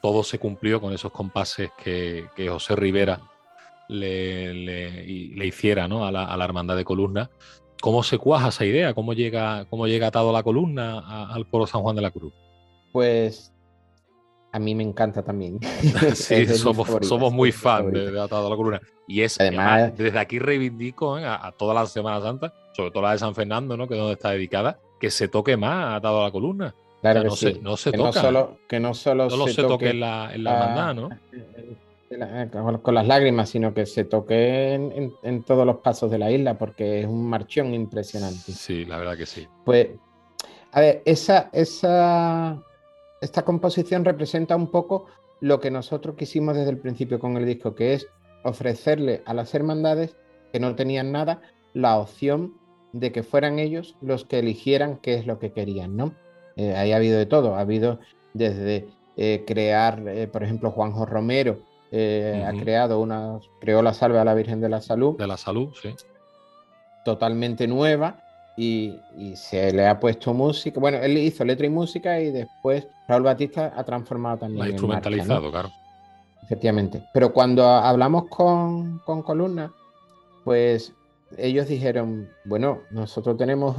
[0.02, 3.22] Todo se cumplió con esos compases que, José Rivera
[3.90, 6.06] le, le, hiciera ¿no?
[6.06, 7.30] a, la, a Hermandad de Columna.
[7.82, 8.94] ¿Cómo se cuaja esa idea?
[8.94, 12.34] ¿Cómo llega, cómo llega atado la columna al coro San Juan de la Cruz?
[12.92, 13.55] Pues
[14.56, 15.60] a mí me encanta también.
[16.16, 18.82] sí, somos, somos muy fans de, Atado a la Columna.
[19.06, 21.26] Y es, además, desde aquí reivindico ¿eh?
[21.26, 23.86] a, toda la Semana Santa, sobre todo la de San Fernando, ¿no?
[23.86, 26.74] que es donde está dedicada, que se toque más Atado a la Columna.
[27.02, 28.08] Claro no, se, no se que toca.
[28.08, 31.10] No solo, que no solo, se, toque, en la, en la hermandad, ¿no?
[32.10, 32.50] Eh,
[32.82, 34.74] con las lágrimas, sino que se toque
[35.22, 38.54] en, todos los pasos de la isla, porque es un marchón impresionante.
[38.54, 39.46] Sí, la verdad que sí.
[39.66, 39.90] Pues,
[40.72, 42.64] a ver, esa, esa,
[43.26, 45.08] esta composición representa un poco
[45.42, 48.08] lo que nosotros quisimos desde el principio con el disco, que es
[48.44, 50.16] ofrecerle a las hermandades
[50.54, 51.42] que no tenían nada
[51.74, 52.54] la opción
[52.94, 56.14] de que fueran ellos los que eligieran qué es lo que querían, ¿no?
[56.56, 58.00] Eh, ahí ha habido de todo, ha habido
[58.34, 61.58] desde eh, crear, por ejemplo, Juanjo Romero,
[61.92, 65.18] eh, ha creado una, creó la salve a la Virgen de la Salud.
[65.18, 65.94] De la Salud, sí.
[67.04, 68.25] Totalmente nueva
[68.58, 69.00] y,
[69.36, 70.80] se le ha puesto música.
[70.80, 74.60] Bueno, él hizo letra y música y después Raúl Batista ha transformado también.
[74.60, 75.70] La ha instrumentalizado, claro.
[76.44, 77.04] Efectivamente.
[77.14, 79.74] Pero cuando hablamos con, con Columna,
[80.44, 80.94] pues
[81.38, 83.78] ellos dijeron, bueno, nosotros tenemos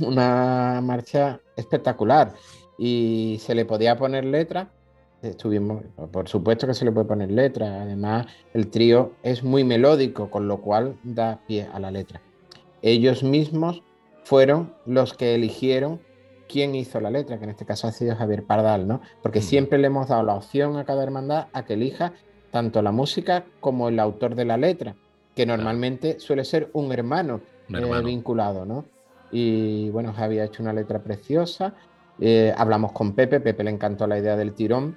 [0.00, 2.34] una marcha espectacular
[2.78, 4.70] y se le podía poner letra
[5.22, 10.30] estuvimos, por supuesto que se le puede poner letra, además el trío es muy melódico,
[10.30, 12.20] con lo cual da pie a la letra.
[12.82, 13.82] Ellos mismos
[14.26, 16.00] fueron los que eligieron
[16.48, 19.00] quién hizo la letra, que en este caso ha sido Javier Pardal, ¿no?
[19.22, 22.12] Porque siempre le hemos dado la opción a cada hermandad a que elija
[22.50, 24.94] tanto la música como el autor de la letra,
[25.34, 28.84] que normalmente suele ser un hermano, eh, vinculado, ¿no?
[29.30, 31.74] Y bueno, Javier ha hecho una letra preciosa.
[32.20, 34.96] Eh, hablamos con Pepe, Pepe le encantó la idea del tirón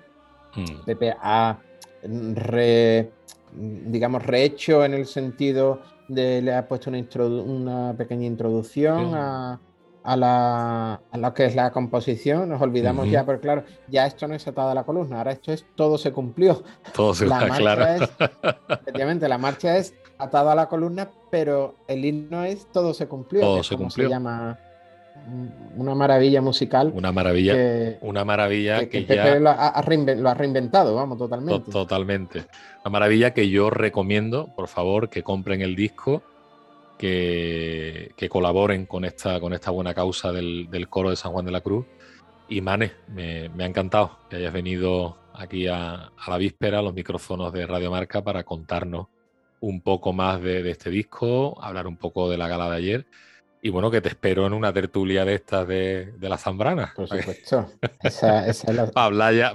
[0.56, 0.86] Mm.
[0.86, 1.58] Pepe ha
[2.04, 3.12] re,
[3.54, 9.60] digamos, rehecho en el sentido de le ha puesto una, una pequeña introducción a,
[10.04, 12.50] a, la, a, lo que es la composición.
[12.50, 15.52] Nos olvidamos ya, pero claro, ya esto no es atado a la columna, ahora esto
[15.52, 16.64] es todo se cumplió.
[16.94, 17.86] Todo se la claro.
[18.70, 23.42] efectivamente, la marcha es atado a la columna, pero el himno es todo se cumplió.
[23.42, 24.08] Todo se cumplió.
[24.08, 24.58] Se llama
[25.76, 26.92] una maravilla musical.
[26.94, 29.40] Una maravilla, una maravilla que, ya...
[29.40, 31.72] lo ha, reinventado, vamos, totalmente.
[31.72, 32.46] Totalmente.
[32.84, 36.24] Una maravilla que yo recomiendo, por favor, que compren el disco,
[36.98, 41.62] que, colaboren con esta, con esta buena causa del, coro de San Juan de la
[41.62, 41.86] Cruz.
[42.50, 47.54] Y Mane, me, ha encantado que hayas venido aquí a, la víspera a los micrófonos
[47.54, 49.08] de Radio Marca para contarnos
[49.62, 53.06] un poco más de, de este disco, hablar un poco de la gala de ayer
[53.62, 56.94] y bueno, que te espero en una tertulia de estas de, de la Zambrana.
[56.96, 57.70] Por supuesto.
[58.02, 59.54] Esa, esa es Para hablar ya,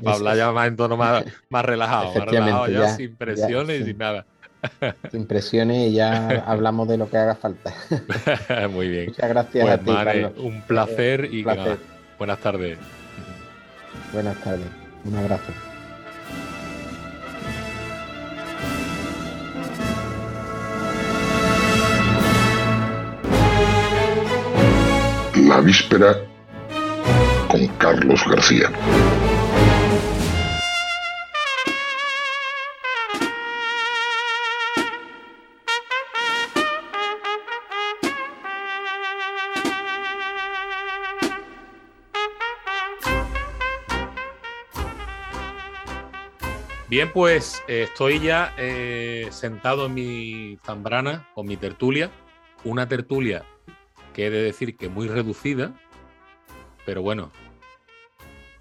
[0.52, 4.26] más en tono más, más relajado, más relajado ya, sin presiones y sin nada.
[5.12, 7.74] Sin presiones y ya hablamos de lo que haga falta.
[8.70, 9.06] Muy bien.
[9.08, 10.32] Muchas gracias pues, a ti, Carlos.
[10.38, 11.76] Un placer y placer.
[12.16, 12.78] buenas tardes.
[14.14, 14.66] Buenas tardes.
[15.04, 15.73] Un abrazo.
[25.44, 26.16] Víspera
[27.48, 28.70] con Carlos García.
[46.88, 52.10] Bien, pues eh, estoy ya eh, sentado en mi zambrana con mi tertulia.
[52.64, 53.44] Una tertulia
[54.14, 55.72] que he de decir que muy reducida,
[56.86, 57.30] pero bueno,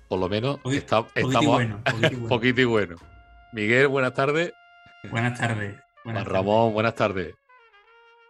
[0.10, 1.82] por lo menos está, estamos bueno,
[2.28, 2.98] poquito, y bueno.
[3.54, 4.52] Miguel, buenas tardes.
[5.10, 5.78] Buenas tardes.
[6.04, 7.36] Ramón, buenas tardes.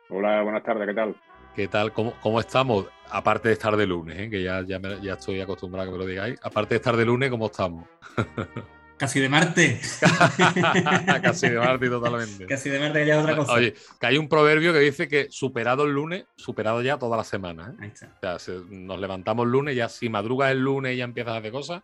[0.09, 1.15] Hola, buenas tardes, ¿qué tal?
[1.55, 1.93] ¿Qué tal?
[1.93, 2.87] ¿Cómo, cómo estamos?
[3.09, 4.29] Aparte de estar de lunes, ¿eh?
[4.29, 6.39] que ya, ya, ya estoy acostumbrado a que me lo digáis.
[6.43, 7.87] Aparte de estar de lunes, ¿cómo estamos?
[8.97, 9.79] Casi de Marte.
[11.21, 12.45] Casi de Marte, totalmente.
[12.45, 13.53] Casi de Marte ya es otra cosa.
[13.53, 17.23] Oye, que hay un proverbio que dice que superado el lunes, superado ya toda la
[17.23, 17.71] semana.
[17.73, 17.83] ¿eh?
[17.83, 18.35] Ahí está.
[18.35, 21.37] O sea, nos levantamos el lunes, ya si madrugas el lunes y ya empiezas a
[21.37, 21.81] hacer cosas,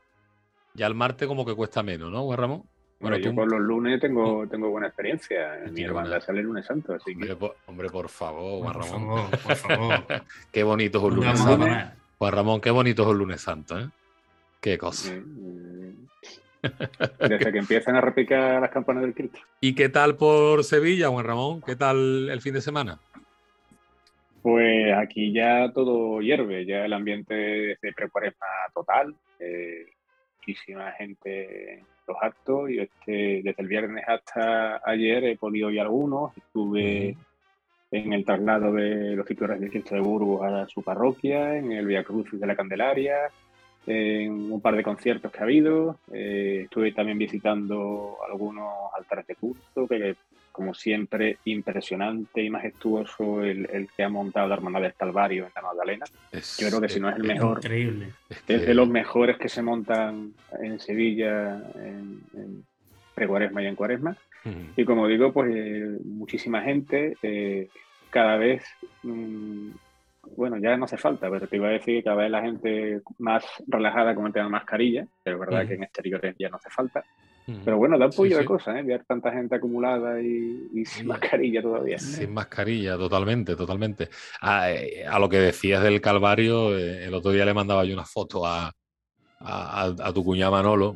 [0.73, 2.63] ya el martes como que cuesta menos, ¿no, Juan Ramón?
[3.01, 5.61] Bueno, yo por los lunes tengo, tengo buena experiencia.
[5.71, 7.13] Mi hermandad sale el lunes santo, así que...
[7.13, 9.29] Hombre, por, hombre, por favor, Juan Por Ramón.
[9.29, 10.03] favor, por favor.
[10.51, 11.59] qué bonito es un ¿Dónde lunes santo.
[11.59, 11.95] parar?
[12.17, 13.89] Juan Ramón, qué bonito es un lunes santo, ¿eh?
[14.59, 15.13] Qué cosa.
[15.13, 15.68] Eh, eh,
[17.19, 19.39] Desde que empiezan a repicar las campanas del Cristo.
[19.61, 21.61] ¿Y qué tal por Sevilla, Juan Ramón?
[21.61, 22.99] ¿Qué tal el fin de semana?
[24.41, 29.15] Pues aquí ya todo hierve, ya el ambiente de precuaresma total.
[29.39, 29.85] eh,
[30.37, 32.69] muchísima gente en los actos.
[32.69, 36.35] Y este, desde el viernes hasta ayer he podido ir algunos.
[36.37, 37.17] Estuve
[37.91, 41.85] en el traslado de los titulares del Cristo de Burgos a su parroquia, en el
[41.87, 43.29] Via Crucis de la Candelaria,
[43.87, 45.97] en un par de conciertos que ha habido.
[46.13, 50.15] Eh, estuve también visitando algunos altares de culto, que
[50.51, 55.51] como siempre impresionante y majestuoso el, el que ha montado la Hermandad del Calvario en
[55.55, 56.05] la Magdalena.
[56.31, 58.07] Es- Yo creo que si no es el Es mejor, Increíble.
[58.29, 62.63] es que- es de los mejores que se montan en Sevilla en, en
[63.15, 64.17] precuaresma y en cuaresma.
[64.75, 67.67] Y como digo, pues eh, muchísima gente, eh,
[68.09, 68.63] cada vez,
[69.03, 69.69] mm,
[70.23, 73.01] bueno, ya no hace falta, pero te iba a decir que cada vez la gente
[73.19, 76.57] más relajada con el tema de mascarilla, pero es verdad que en exteriores ya no
[76.57, 77.03] hace falta.
[77.65, 78.45] Pero bueno, da un Sí, de sí.
[78.45, 78.83] cosas, ¿eh?
[78.83, 81.97] Ver tanta gente acumulada y, y sin mascarilla todavía.
[81.97, 84.09] Sin mascarilla, totalmente, totalmente.
[84.41, 87.93] A, eh, a lo que decías del Calvario, eh, el otro día le mandaba yo
[87.93, 88.67] una foto a,
[89.39, 90.95] a, a- a tu cuñado Manolo,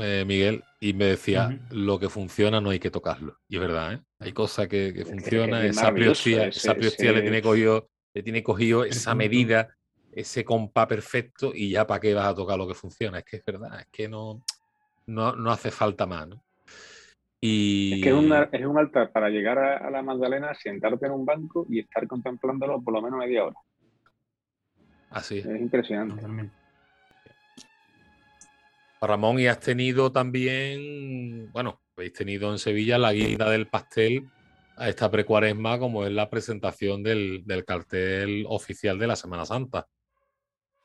[0.00, 3.36] eh, Miguel, y me decía, lo que funciona no hay que tocarlo.
[3.48, 4.00] Y es verdad, ¿eh?
[4.20, 8.24] Hay cosas que, funcionan, es esa priostía, ese- esa priostía le ese- tiene cogido, le
[8.24, 9.76] tiene cogido esa medida,
[10.10, 13.20] ese compás perfecto, y ya para qué vas a tocar lo que funciona.
[13.20, 14.42] Es que es verdad, es que no,
[15.06, 16.42] no, no hace falta más, ¿no?
[17.40, 17.94] Y...
[17.94, 21.12] Es que es, una- es un altar para llegar a, a la Magdalena, sentarte en
[21.12, 23.56] un banco y estar contemplándolo por lo menos media hora.
[25.10, 25.46] Así es.
[25.46, 26.16] Es impresionante.
[26.16, 26.56] Totalmente.
[29.00, 34.28] Ramón, y has tenido también, bueno, habéis tenido en Sevilla la guinda del pastel
[34.78, 39.86] a esta precuaresma, como es la presentación del, del cartel oficial de la Semana Santa,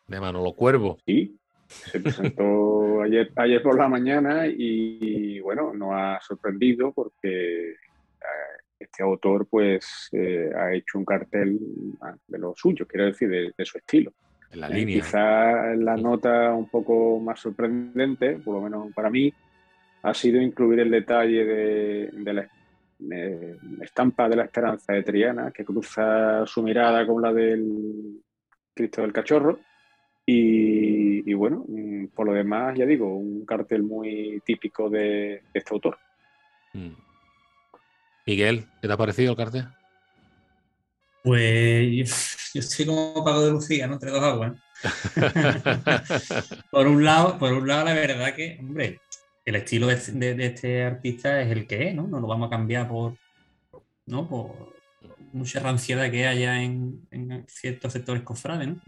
[0.08, 0.98] de Manolo Cuervo.
[1.06, 7.76] Sí, se presentó ayer, ayer por la mañana y, bueno, nos ha sorprendido porque eh,
[8.80, 11.60] este autor pues eh, ha hecho un cartel
[12.28, 14.14] de lo suyo, quiero decir, de, de su estilo.
[14.52, 14.96] En la Eh, línea.
[14.98, 19.34] Quizá la nota un poco más sorprendente, por lo menos para mí,
[20.04, 22.42] ha sido incluir el detalle de, de la
[23.12, 28.22] eh, estampa de la esperanza de Triana, que cruza su mirada con la del
[28.74, 29.60] Cristo del Cachorro.
[30.26, 35.44] Y, y bueno, mm, por lo demás, ya digo, un cartel muy típico de, de
[35.54, 35.98] este autor.
[36.74, 36.94] Mm.
[38.26, 39.68] Miguel, ¿qué te ha parecido el cartel?
[41.24, 42.04] Pues yo,
[42.54, 43.94] yo estoy como Pago de Lucía, ¿no?
[43.94, 44.54] Entre dos aguas.
[46.72, 49.00] Por un lado, por un lado, la verdad que, hombre,
[49.46, 52.08] el estilo de, de- de este artista es el que es, ¿no?
[52.08, 53.18] No lo vamos a cambiar por,
[54.06, 54.28] ¿no?
[54.28, 54.74] por
[55.34, 58.80] mucha ranciedad que haya en, en ciertos sectores cofrades, ¿no?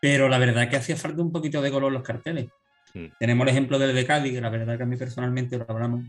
[0.00, 2.48] Pero la verdad que hacía falta un poquito de color en los carteles.
[2.94, 3.06] Mm.
[3.18, 6.04] Tenemos el ejemplo del de Cádiz, que la verdad que a mí personalmente lo hablamos,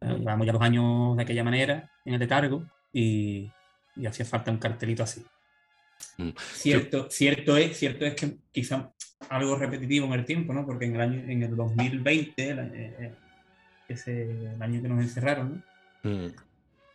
[0.00, 3.50] eh, llevamos ya dos años de aquella manera en el letargo y,
[3.96, 5.24] y hacía falta un cartelito así.
[6.16, 6.30] Mm.
[6.54, 8.92] Cierto, cierto, es, cierto es que quizá
[9.28, 10.64] algo repetitivo en el tiempo, ¿no?
[10.64, 13.14] Porque en el año, en el 2020, el, eh, eh,
[13.88, 14.22] ese,
[14.54, 15.62] el año que nos encerraron,
[16.02, 16.10] ¿no?
[16.10, 16.32] Mm.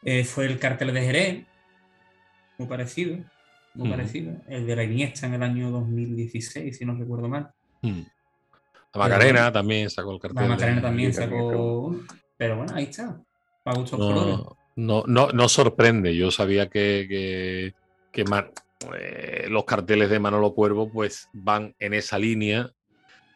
[0.03, 1.45] Eh, fue el cartel de Jerez,
[2.57, 3.17] muy parecido,
[3.74, 3.89] muy Ujú.
[3.89, 4.36] parecido.
[4.47, 7.49] El de la Iniesta en el año 2016, si no recuerdo mal.
[7.82, 8.01] Mm.
[8.93, 10.41] La Macarena también sacó el cartel.
[10.43, 11.95] La Macarena también sacó.
[12.38, 13.19] Pero bueno, ahí está.
[13.63, 14.36] Para gustos colores.
[14.36, 16.15] no, no, no, no sorprende.
[16.15, 17.74] Yo sabía que, que,
[18.11, 18.51] que, Mar-
[18.97, 22.71] eh, los carteles de Manolo Cuervo pues van en esa línea.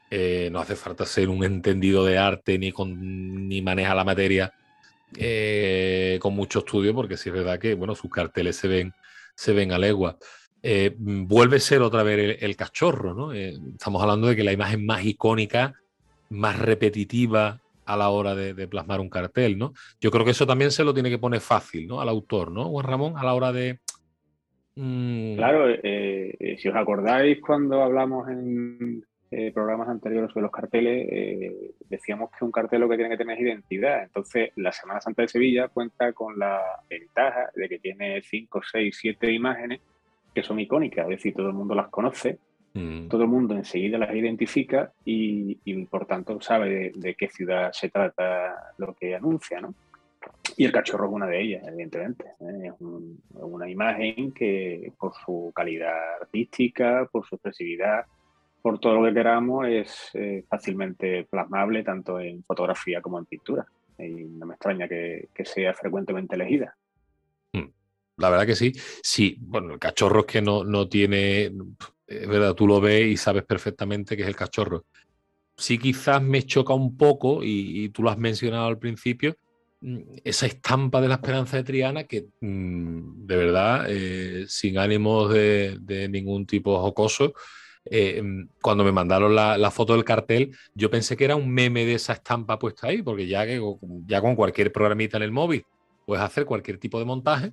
[0.09, 4.53] Eh, no hace falta ser un entendido de arte ni, con, ni maneja la materia
[5.15, 8.93] eh, con mucho estudio, porque sí es verdad que bueno, sus carteles se ven,
[9.35, 10.17] se ven a legua.
[10.97, 13.33] vuelve a ser otra vez el, cachorro, ¿no?
[13.33, 15.73] estamos hablando de que la imagen más icónica,
[16.29, 19.73] más repetitiva a la hora de, plasmar un cartel, ¿no?
[20.01, 22.01] Yo creo que eso también se lo tiene que poner fácil, ¿no?
[22.01, 22.65] Al autor, ¿no?
[22.65, 23.79] Juan Ramón, a la hora de,
[24.77, 25.35] Mm.
[25.37, 31.73] Claro, eh, eh, si os acordáis cuando hablamos en eh, programas anteriores sobre los carteles,
[31.89, 34.03] decíamos que un cartel lo que tiene que tener es identidad.
[34.03, 38.97] Entonces, la Semana Santa de Sevilla cuenta con la ventaja de que tiene 5, 6,
[38.99, 39.81] 7 imágenes
[40.33, 42.37] que son icónicas, es decir, todo el mundo las conoce,
[42.75, 43.07] mm.
[43.07, 45.55] todo el mundo enseguida las identifica y,
[45.85, 49.73] por tanto sabe de, de, qué ciudad se trata lo que anuncia, ¿no?
[50.55, 52.25] Y el cachorro es una de ellas, evidentemente.
[52.39, 52.71] ¿eh?
[52.73, 58.05] Es una imagen que por su calidad artística, por su expresividad,
[58.61, 63.67] por todo lo que queramos, es eh, fácilmente plasmable tanto en fotografía como en pintura.
[63.99, 66.75] Y no me extraña que, sea frecuentemente elegida.
[67.53, 67.69] Hmm.
[68.17, 68.71] La verdad que sí.
[69.03, 71.51] Sí, bueno, el cachorro es que no, no tiene,
[72.07, 74.85] es verdad, tú lo ves y sabes perfectamente que es el cachorro.
[75.55, 79.46] Sí quizás me choca un poco, y tú lo has mencionado al principio, Mm,
[80.23, 86.07] esa estampa de la esperanza de Triana que mm, de verdad, eh, sin ánimos de,
[86.09, 87.33] ningún tipo jocoso,
[87.85, 91.85] eh, mm, cuando me mandaron la, foto del cartel, yo pensé que era un meme
[91.85, 93.61] de esa estampa puesta ahí, porque ya, que,
[94.07, 95.63] ya con cualquier programita en el móvil
[96.05, 97.51] puedes hacer cualquier tipo de montaje.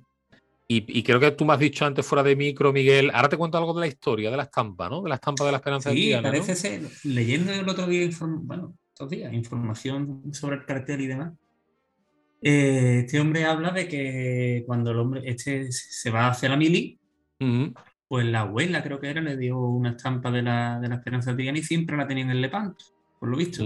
[0.67, 3.11] Y, creo que tú me has dicho antes fuera de micro, Miguel.
[3.13, 5.03] Ahora te cuento algo de la historia de la estampa, ¿no?
[5.03, 6.27] De la estampa de la esperanza de Triana.
[6.27, 11.33] Parece ser, leyendo el otro día, bueno, estos días, información sobre el cartel y demás
[12.41, 16.99] eh, este hombre habla de que cuando el hombre este se va hacia la mili,
[18.07, 21.33] pues la abuela creo que era, le dio una estampa de la, de la Esperanza
[21.33, 22.85] de y siempre la tenía en el Lepanto,
[23.19, 23.63] por lo visto.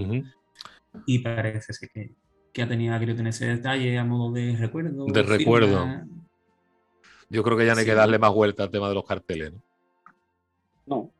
[1.06, 2.14] Y parece que,
[2.52, 5.06] que, ha tenido, tener ese detalle a modo de recuerdo.
[5.06, 5.86] De recuerdo.
[7.30, 9.54] Yo creo que ya no hay que darle más vuelta al tema de los carteles,
[9.54, 9.62] ¿no?
[10.88, 11.12] No.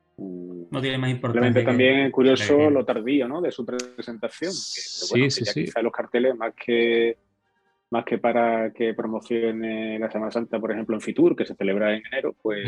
[0.72, 1.64] No tiene más importancia.
[1.64, 3.42] también es curioso lo tardío, ¿no?
[3.42, 4.52] De su presentación.
[4.52, 5.66] sí, sí, sí.
[5.82, 7.18] los carteles, más que
[7.92, 11.96] más que para que promocione la Semana Santa, por ejemplo, en Fitur, que se celebra
[11.96, 12.68] en enero, pues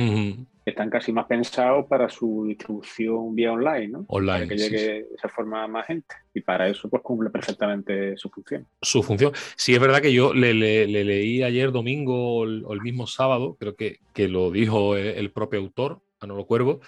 [0.65, 4.05] están casi más pensados para su distribución vía online, ¿no?
[4.07, 4.39] Online.
[4.39, 6.15] Para que llegue de esa forma a más gente.
[6.34, 8.65] Y para eso, pues cumple perfectamente su función.
[8.82, 9.32] Su función.
[9.55, 13.99] Sí, es verdad que yo le, leí ayer domingo o el, mismo sábado, creo que,
[14.13, 16.82] que lo dijo el, propio autor, Manolo Cuervo,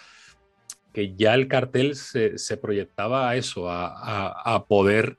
[0.92, 5.18] que ya el cartel se, proyectaba a eso, a, a poder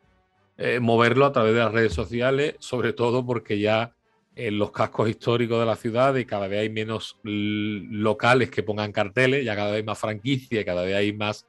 [0.56, 3.92] eh, moverlo a través de las redes sociales, sobre todo porque ya
[4.36, 8.92] en los cascos históricos de la ciudad y cada vez hay menos locales que pongan
[8.92, 11.46] carteles, ya cada vez hay más franquicia, cada vez hay más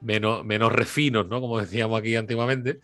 [0.00, 1.40] menos, menos refinos, ¿no?
[1.40, 2.80] Como decíamos aquí antiguamente.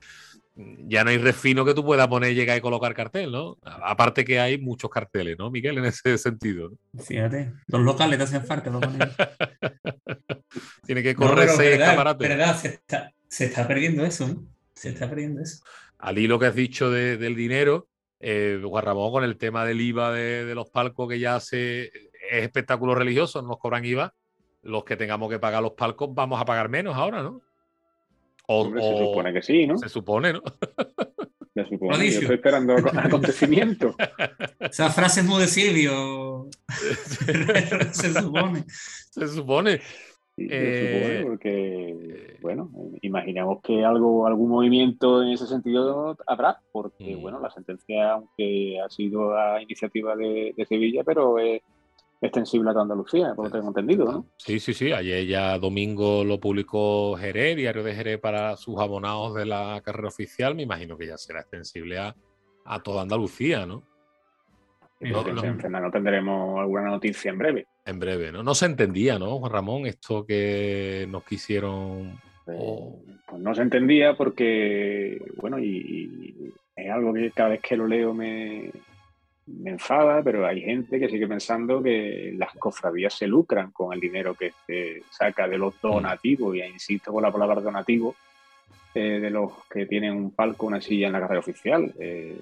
[0.88, 3.58] Ya no hay refino que tú puedas poner, llegar y colocar cartel, ¿no?
[3.62, 5.78] Aparte que hay muchos carteles, ¿no, Miguel?
[5.78, 6.72] En ese sentido.
[6.98, 8.72] Fíjate, los locales te hacen falta.
[10.84, 14.57] Tiene que correr seis verdad, se está, se está perdiendo eso, ¿no?
[14.78, 15.64] Se está perdiendo eso.
[15.98, 17.88] Al hilo que has dicho del dinero,
[18.20, 22.44] eh, Juan Ramón, con el tema del IVA de, los palcos que ya se, es
[22.44, 24.14] espectáculo religioso, nos cobran IVA,
[24.62, 27.42] los que tengamos que pagar los palcos vamos a pagar menos ahora, ¿no?
[28.46, 29.76] O, se supone que sí, ¿no?
[29.78, 30.42] Se supone, ¿no?
[31.54, 32.08] Se supone.
[32.08, 33.96] Yo estoy esperando acontecimiento.
[34.60, 36.48] Esa frase es muy de Silvio.
[37.90, 38.64] se supone.
[39.10, 39.80] Se supone.
[40.38, 42.70] Eh, porque, bueno,
[43.02, 47.20] imaginamos que algo, algún movimiento en ese sentido habrá, porque, mm.
[47.20, 51.60] bueno, la sentencia, aunque ha sido a iniciativa de, Sevilla, pero es
[52.20, 54.26] extensible a toda Andalucía, por lo que tengo entendido, ¿no?
[54.36, 54.92] Sí, sí, sí.
[54.92, 60.08] Ayer ya domingo lo publicó Jerez, Diario de Jerez, para sus abonados de la carrera
[60.08, 60.54] oficial.
[60.54, 62.14] Me imagino que ya será extensible a,
[62.64, 63.82] a toda Andalucía, ¿no?
[65.00, 67.66] No, no, tendremos alguna noticia en breve.
[67.88, 68.42] En breve, ¿no?
[68.42, 69.86] No se entendía, ¿no, Juan Ramón?
[69.86, 72.20] Esto que nos quisieron.
[72.44, 72.58] Pues,
[73.26, 78.12] pues no se entendía porque, bueno, y, es algo que cada vez que lo leo
[78.12, 78.70] me,
[79.46, 84.00] me enfada, pero hay gente que sigue pensando que las cofradías se lucran con el
[84.00, 85.78] dinero que se saca de los mm.
[85.80, 88.14] donativos, y insisto con la palabra donativo,
[88.94, 91.90] eh, de los que tienen un palco, una silla en la carrera oficial.
[91.98, 92.36] Eh,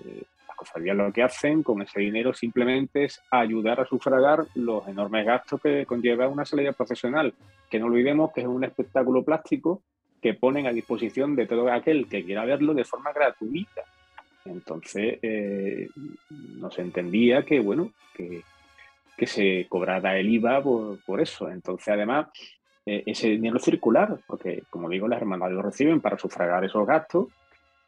[0.57, 5.61] cofradías lo que hacen con ese dinero simplemente es ayudar a sufragar los enormes gastos
[5.61, 7.32] que conlleva una salida profesional,
[7.70, 9.82] que no olvidemos que es un espectáculo plástico
[10.20, 13.82] que ponen a disposición de todo aquel que quiera verlo de forma gratuita.
[14.44, 15.88] Entonces, eh,
[16.30, 18.42] no se entendía que, bueno, que,
[19.26, 21.48] se cobrara el IVA por, eso.
[21.50, 22.28] Entonces, además,
[22.84, 27.28] eh, ese dinero circular, porque, como digo, las hermandades lo reciben para sufragar esos gastos,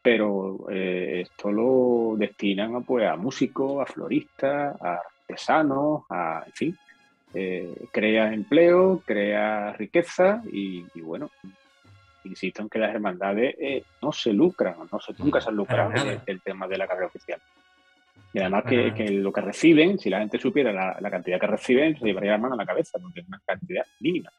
[0.01, 6.77] pero eh, esto lo destinan pues, a músicos, a floristas, a artesanos, a, en fin,
[7.33, 11.29] eh, crea empleo, crea riqueza y, bueno,
[12.23, 16.21] insisto en que las hermandades no se lucran, no se, nunca se han lucrado el,
[16.25, 17.39] el tema de la carrera oficial.
[18.33, 22.05] Y además que, lo que reciben, si la gente supiera la, cantidad que reciben, se
[22.05, 24.31] llevaría la mano a la cabeza, porque es una cantidad mínima.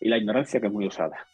[0.00, 1.26] Y la ignorancia que es muy usada.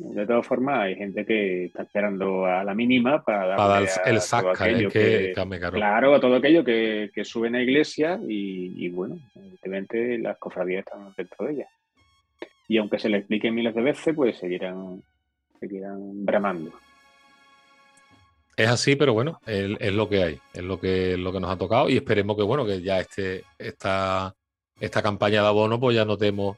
[0.00, 4.52] De todas formas, hay gente que está esperando a la mínima para dar el, saca,
[4.52, 5.32] que, que,
[5.72, 10.84] Claro, a todo aquello que, que sube en la iglesia y, bueno, evidentemente las cofradías
[10.86, 11.68] están dentro de ella.
[12.66, 15.02] Y aunque se le explique miles de veces, pues seguirán,
[15.60, 16.72] seguirán bramando.
[18.56, 21.58] Es así, pero bueno, es, lo que hay, es lo que, lo que nos ha
[21.58, 24.34] tocado y esperemos que bueno, que ya este, esta,
[24.80, 26.56] esta campaña de abono, pues ya notemos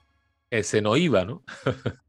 [0.50, 1.42] ese no iba, ¿no?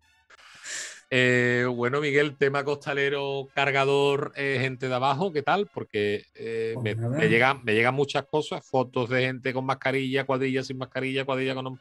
[1.10, 5.68] Eh, bueno, Miguel, tema costalero, cargador, eh, gente de abajo, ¿qué tal?
[5.74, 10.64] Porque eh, pues me, llegan, me llegan muchas cosas, fotos de gente con mascarilla, cuadrilla
[10.64, 11.80] sin mascarilla, cuadrilla con...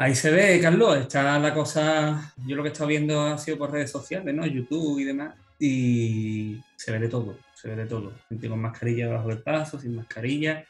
[0.00, 3.58] Ahí se ve, Carlos, está la cosa, yo lo que he estado viendo ha sido
[3.58, 4.46] por redes sociales, ¿no?
[4.46, 8.12] YouTube y demás y se ve de todo, se ve de todo.
[8.28, 10.64] Gente con mascarilla bajo el paso, sin mascarilla.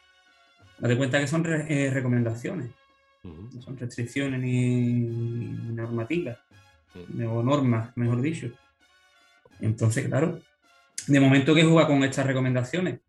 [0.78, 2.70] Date cuenta que son eh, recomendaciones,
[3.22, 5.00] no son restricciones ni,
[5.72, 6.38] normativas,
[6.94, 8.50] o normas, mejor dicho.
[9.60, 10.40] Entonces, claro,
[11.06, 13.00] de momento que juega con estas recomendaciones,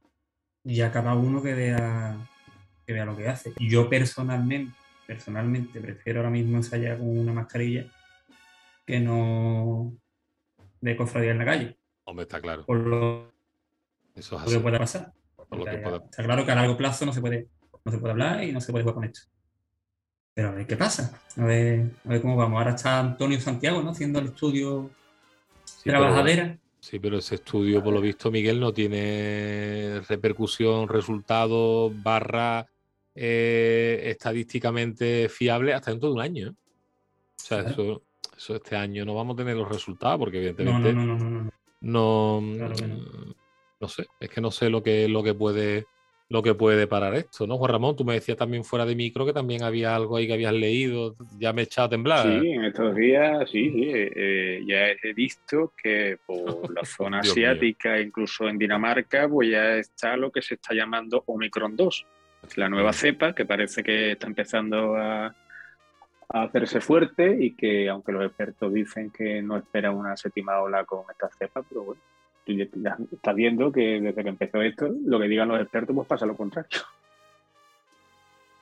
[0.63, 2.17] ya cada uno que vea,
[2.85, 3.53] que vea lo que hace.
[3.59, 4.75] Yo personalmente,
[5.05, 7.85] personalmente prefiero ahora mismo ensayar con una mascarilla
[8.85, 9.93] que no
[10.81, 11.77] de cofradía en la calle.
[12.03, 12.65] Hombre, está claro.
[12.65, 13.33] Por lo,
[14.13, 15.13] Eso que pueda pasar.
[16.09, 17.49] Está claro que a largo plazo no se puede,
[17.83, 19.21] no se puede hablar y no se puede jugar con esto.
[20.35, 21.19] Pero a ver qué pasa.
[21.37, 22.59] A ver, a ver cómo vamos.
[22.59, 23.89] Ahora está Antonio Santiago, ¿no?
[23.89, 24.91] Haciendo el estudio
[25.83, 26.57] trabajadera.
[26.79, 32.67] sí, pero ese estudio, por lo visto, Miguel, no tiene repercusión, resultado, barra
[33.15, 36.47] eh, estadísticamente fiable hasta dentro de un año.
[36.49, 36.53] ¿eh?
[37.37, 38.03] O sea, eso
[38.37, 42.41] eso este año no vamos a tener los resultados porque evidentemente no, no, no, no,
[43.79, 45.85] no, sé, es que no sé lo que, lo que puede
[46.27, 47.57] lo que puede parar esto, ¿no?
[47.57, 50.33] Juan Ramón, tú me decías también fuera de micro que también había algo ahí que
[50.33, 52.23] habías leído, ya me he echado a temblar.
[52.23, 57.99] Sí, en estos días, sí, sí eh, ya he visto que por la zona asiática,
[57.99, 62.05] incluso en Dinamarca, pues ya está lo que se está llamando Omicron 2,
[62.55, 68.11] la nueva cepa que parece que está empezando a, a hacerse fuerte y que aunque
[68.11, 72.01] los expertos dicen que no esperan una séptima ola con esta cepa, pero bueno,
[72.45, 76.07] tú ya estás viendo que desde que empezó esto, lo que digan los expertos pues
[76.07, 76.69] pasa lo contrario.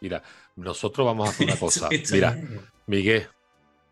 [0.01, 0.21] Mira,
[0.55, 1.89] nosotros vamos a hacer una cosa.
[2.11, 2.37] Mira,
[2.87, 3.27] Miguel,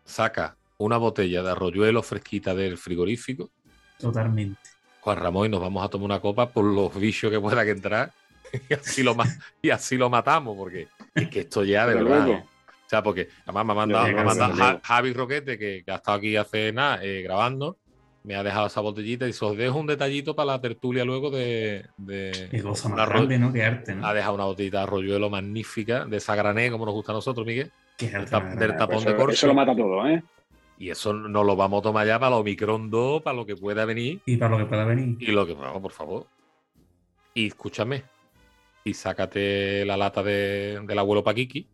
[0.04, 3.50] saca una botella de arroyuelo fresquita del frigorífico.
[3.98, 4.60] Totalmente.
[5.00, 7.70] Juan Ramón y nos vamos a tomar una copa por los bichos que pueda que
[7.70, 8.12] entrar
[8.68, 9.16] y así lo,
[9.60, 12.44] y así lo matamos, porque es que esto ya de verdad
[12.92, 17.22] sea, porque además me ha mandado, Javi Roquete, que, ha estado aquí hace nada eh,
[17.22, 17.78] grabando,
[18.24, 21.30] me ha dejado esa botellita y se os dejo un detallito para la tertulia luego
[21.30, 21.86] de.
[21.96, 23.52] de Qué cosa más grande, ¿no?
[23.52, 24.06] Qué arte, ¿no?
[24.06, 27.70] Ha dejado una botellita de arroyuelo magnífica, de Sagrané, como nos gusta a nosotros, Miguel.
[27.96, 29.32] Qué arte, del, tapón eso, de corcho.
[29.32, 30.22] Eso lo mata todo, ¿eh?
[30.78, 33.56] Y eso nos lo vamos a tomar ya para los Omicron 2, para lo que
[33.56, 34.20] pueda venir.
[34.26, 35.16] Y para lo que pueda venir.
[35.20, 36.26] Y lo que, vamos, por favor.
[37.34, 38.04] Y escúchame.
[38.84, 41.68] Y sácate la lata de, del abuelo Paquiqui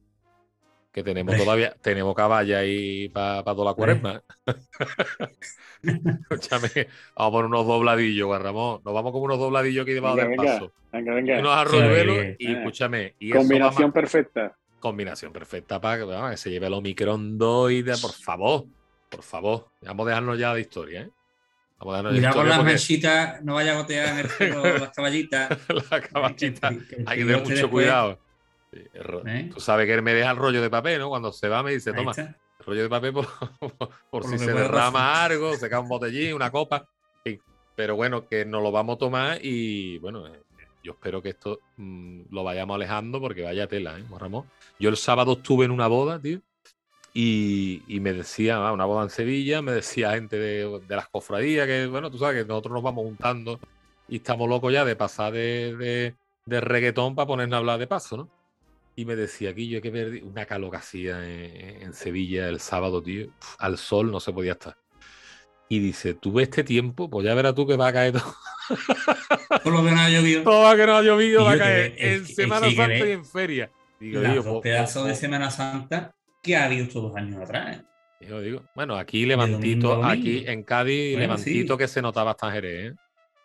[0.93, 4.23] que tenemos todavía, tenemos caballa ahí para toda la cuaresma.
[5.83, 8.81] Escúchame, vamos a poner unos dobladillos, Juan Ramón.
[8.85, 10.73] Nos vamos como unos dobladillos aquí debajo del paso.
[10.93, 11.39] Venga, venga.
[11.39, 13.15] Unos arroyuelos y escúchame.
[13.19, 14.57] Y combinación perfecta.
[14.81, 18.65] Combinación perfecta para que, se lleve el Omicron 2 y de, por favor,
[19.09, 19.69] por favor.
[19.83, 21.11] Vamos a dejarnos ya de historia, ¿eh?
[21.79, 23.45] Vamos a dejarnos con las porque...
[23.45, 25.59] no vaya a gotear en el las caballitas.
[25.69, 26.75] las caballitas.
[27.07, 28.19] Hay que tener mucho cuidado.
[28.73, 29.51] ¿Eh?
[29.53, 31.09] Tú sabes que él me deja el rollo de papel, ¿no?
[31.09, 35.55] Cuando se va me dice, toma, el rollo de papel por, si se derrama algo,
[35.57, 36.89] se cae un botellín, una copa.
[37.75, 40.43] Pero bueno, que nos lo vamos a tomar y bueno, eh,
[40.83, 44.47] yo espero que esto mm, lo vayamos alejando porque vaya tela, ¿eh, Ramón?
[44.81, 46.41] Yo el sábado estuve en una boda, tío,
[47.15, 51.87] y, me decía, ah, una boda en Sevilla, me decía gente de, las cofradías que,
[51.87, 53.61] bueno, tú sabes que nosotros nos vamos juntando
[54.09, 56.15] y estamos locos ya de pasar de,
[56.47, 58.38] de reggaetón para ponernos a hablar de paso, ¿no?
[58.99, 63.29] Y me decía, aquí yo que ver una calocasía en, en, Sevilla el sábado, tío,
[63.61, 64.77] al sol no se podía estar.
[65.69, 68.35] Y dice, tú ves este tiempo, pues ya verás tú que va a caer todo.
[69.63, 70.43] Por lo que no ha llovido.
[70.43, 73.07] Todo que no ha llovido va a que caer en es Semana es que Santa
[73.07, 73.71] y en feria.
[74.01, 77.41] Digo, digo, dos pues, pedazos de pues, Semana Santa que ha habido estos dos años
[77.41, 77.77] atrás.
[77.77, 78.27] ¿eh?
[78.27, 81.79] Yo digo, bueno, aquí levantito, aquí en Cádiz, Bueno, levantito sí.
[81.79, 82.97] que se notaba hasta Jerez, ¿eh?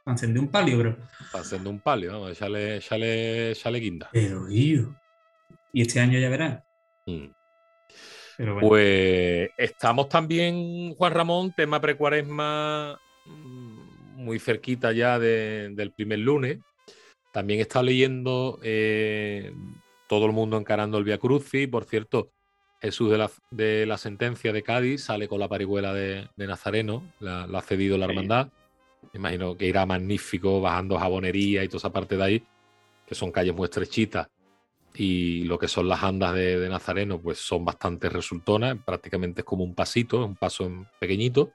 [0.08, 0.98] Encendí un palio, bro.
[1.32, 4.10] Pasando un palio, vamos, échale, échale, échale guinda.
[4.12, 5.03] Pero, tío.
[5.74, 6.64] Y este año ya verás.
[7.08, 7.26] Mm.
[8.38, 8.68] Pero bueno.
[8.70, 16.60] Pues estamos también, Juan Ramón, tema precuaresma mm, muy cerquita ya de- del primer lunes.
[17.32, 19.52] También está leyendo eh,
[20.08, 21.68] todo el mundo encarando el Via Crucis.
[21.68, 22.30] Por cierto,
[22.82, 27.04] Jesús de la, de la sentencia de Cádiz sale con la parihuela de, de Nazareno,
[27.20, 28.12] la, la ha cedido la Sí.
[28.12, 28.50] hermandad.
[29.14, 32.44] Me imagino que irá magnífico, bajando jabonería y toda esa parte de ahí,
[33.06, 34.28] que son calles muy estrechitas
[34.96, 39.46] y lo que son las andas de, de Nazareno, pues son bastante resultonas, prácticamente es
[39.46, 41.52] como un pasito, un paso en- pequeñito.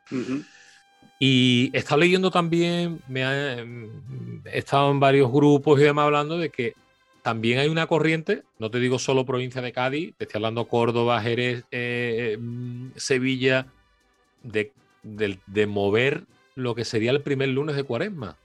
[1.21, 6.39] Y he estado leyendo también, me ha- he estado en varios grupos y demás hablando
[6.39, 6.75] de que
[7.23, 11.21] también hay una corriente, no te digo solo provincia de Cádiz, te estoy hablando Córdoba,
[11.21, 13.67] Jerez, eh, mm, Sevilla,
[14.43, 14.73] de,
[15.03, 16.25] de mover
[16.55, 18.37] lo que sería el primer lunes de cuaresma.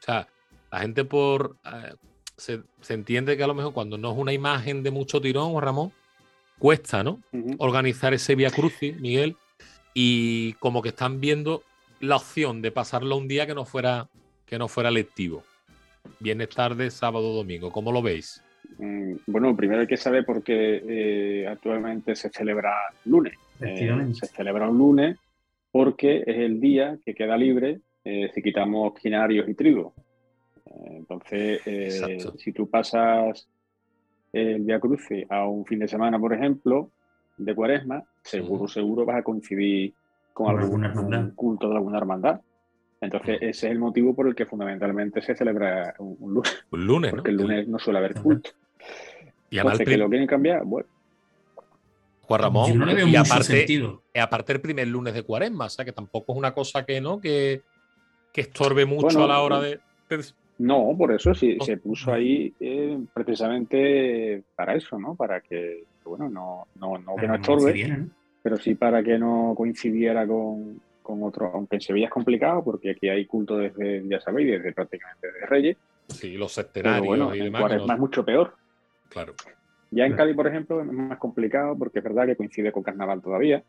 [0.00, 0.28] O sea,
[0.70, 1.56] la gente por...
[1.64, 1.94] eh,
[2.40, 5.60] se, se entiende que a lo mejor cuando no es una imagen de mucho tirón,
[5.60, 5.92] Ramón,
[6.58, 7.20] cuesta, ¿no?
[7.58, 9.36] Organizar ese Via Crucis, Miguel,
[9.94, 11.62] y como que están viendo
[12.00, 14.08] la opción de pasarlo un día que no fuera
[14.46, 15.44] que no fuera lectivo.
[16.18, 17.70] Viernes tarde, sábado, domingo.
[17.70, 18.42] ¿Cómo lo veis?
[18.78, 22.74] Mm, Bueno, primero hay que saber por qué eh, actualmente se celebra
[23.04, 23.34] lunes.
[23.60, 25.18] Eh, se celebra un lunes
[25.70, 29.92] porque es el día que queda libre eh, si quitamos quinarios y trigo.
[30.70, 33.48] Eh, entonces, eh, si tú pasas
[34.32, 36.90] el Via Crucis a un fin de semana, por ejemplo,
[37.36, 39.94] de cuaresma, seguro, seguro vas a coincidir
[40.32, 41.34] con algún, hermandad.
[41.34, 42.40] culto de alguna hermandad.
[43.00, 43.44] Entonces, Ujú.
[43.46, 47.10] ese es el motivo por el que fundamentalmente se celebra un, un lunes, Un lunes,
[47.10, 47.36] porque ¿no?
[47.36, 48.50] el lunes no suele haber culto.
[49.50, 50.88] Y Entonces, que lo quieren cambiar, bueno,
[52.30, 52.78] Juan Ramón.
[52.78, 53.66] No y aparte,
[54.14, 57.20] aparte el primer lunes de cuaresma, o sea que tampoco es una cosa que no,
[57.20, 57.62] que,
[58.32, 59.80] que estorbe mucho Bueno, a la hora de.
[60.08, 60.24] de-
[60.62, 61.64] No, por eso sí, Oh.
[61.64, 65.14] se puso ahí eh, precisamente para eso, ¿no?
[65.14, 68.06] Para que, bueno, no, no, no que no estorbe,
[68.42, 72.90] pero sí para que no coincidiera con, con otro, aunque en Sevilla es complicado, porque
[72.90, 75.76] aquí hay culto desde, ya sabéis, desde prácticamente desde Reyes,
[76.08, 77.72] Sí, los pero centenarios bueno, y demás.
[77.72, 78.54] es mucho peor.
[79.10, 79.32] Claro.
[79.92, 80.14] Ya en.
[80.14, 83.62] Cádiz, por ejemplo, es más complicado porque es verdad que coincide con Carnaval todavía,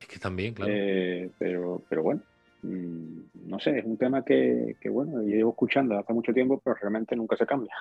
[0.00, 0.72] Es que también, claro.
[0.74, 2.20] eh, pero, pero bueno,
[2.62, 6.76] no sé, es un tema que, que, bueno, yo llevo escuchando hace mucho tiempo, pero
[6.76, 7.74] realmente nunca se cambia.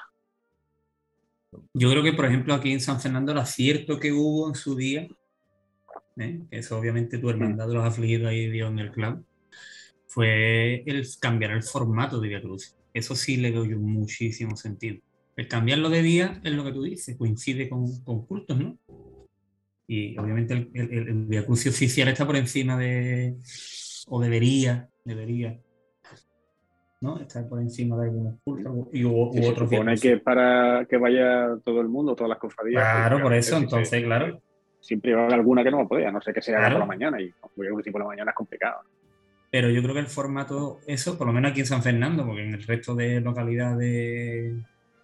[1.73, 4.75] Yo creo que, por ejemplo, aquí en San Fernando, el acierto que hubo en su
[4.75, 5.07] día,
[6.17, 6.41] ¿eh?
[6.49, 9.23] que eso obviamente tu hermandad de los afligidos ahí dio en el clavo,
[10.07, 12.75] fue el cambiar el formato de Via Cruz.
[12.93, 14.97] Eso sí le doy muchísimo sentido.
[15.35, 18.77] El cambiarlo de día es lo que tú dices, coincide con, con cultos, ¿no?
[19.87, 23.37] Y obviamente el, el, el- Via Crucis oficial está por encima de,
[24.07, 25.59] o debería, debería,
[27.01, 27.19] ¿no?
[27.19, 30.17] Estar por encima de algunos cultos y, u, Sí, u se otros Via supone que
[30.17, 32.81] para que vaya todo el mundo, todas las cofradías.
[32.81, 34.03] Claro, pues, por eso, entonces, sí.
[34.03, 34.41] claro.
[34.79, 36.75] Siempre va alguna que no va a poder, a no ser que sea Claro.
[36.75, 37.21] por la mañana.
[37.21, 38.81] Y voy a por la mañana es complicado.
[39.51, 42.43] Pero yo creo que el formato, eso, por lo menos aquí en San Fernando, porque
[42.43, 44.53] en el resto de localidades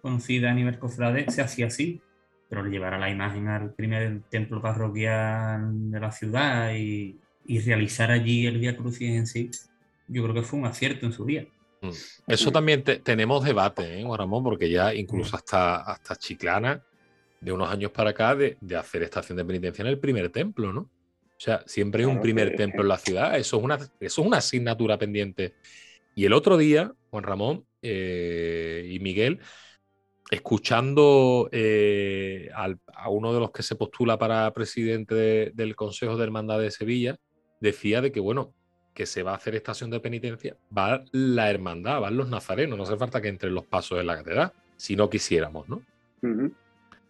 [0.00, 2.00] conocidas a nivel cofrade se hacía así.
[2.48, 8.10] Pero llevar a la imagen al primer templo parroquial de la ciudad y, y realizar
[8.10, 9.50] allí el Via Crucis en sí,
[10.08, 11.46] yo creo que fue un acierto en su día.
[12.26, 12.52] Eso Mm.
[12.52, 14.42] también te- tenemos debate, ¿eh, Juan Ramón?
[14.42, 16.82] Porque ya incluso hasta, hasta Chiclana,
[17.40, 20.72] de unos años para acá, de, de hacer estación de penitencia en el primer templo,
[20.72, 20.80] ¿no?
[20.80, 23.36] O sea, siempre hay un primer templo en la ciudad.
[23.36, 25.52] Eso es una, eso es una asignatura pendiente.
[26.14, 29.40] Y el otro día, Juan Ramón eh, y Miguel,
[30.30, 36.16] escuchando eh, al- a uno de los que se postula para presidente de- del Consejo
[36.16, 37.18] de Hermandad de Sevilla,
[37.64, 38.52] decía de que, bueno,
[38.94, 42.84] que se va a hacer estación de penitencia, va la hermandad, van los nazarenos, no
[42.84, 45.76] hace falta que entren los pasos en la catedral, si no quisiéramos, ¿no?
[46.22, 46.50] O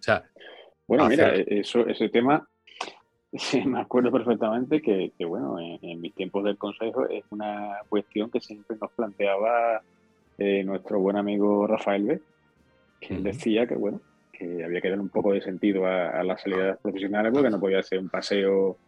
[0.00, 0.24] sea,
[0.86, 2.48] Bueno, mira, Hacer- e- eso, ese tema,
[3.32, 7.78] sí, me acuerdo perfectamente que, que, bueno, en, en mis tiempos del Consejo es una
[7.88, 9.82] cuestión que siempre nos planteaba
[10.38, 12.20] eh, nuestro buen amigo Rafael B.
[13.10, 13.22] Ujú.
[13.22, 14.00] decía que, bueno,
[14.32, 17.60] que había que dar un poco de sentido a, a las salidas profesionales porque no
[17.60, 18.78] podía ser un paseo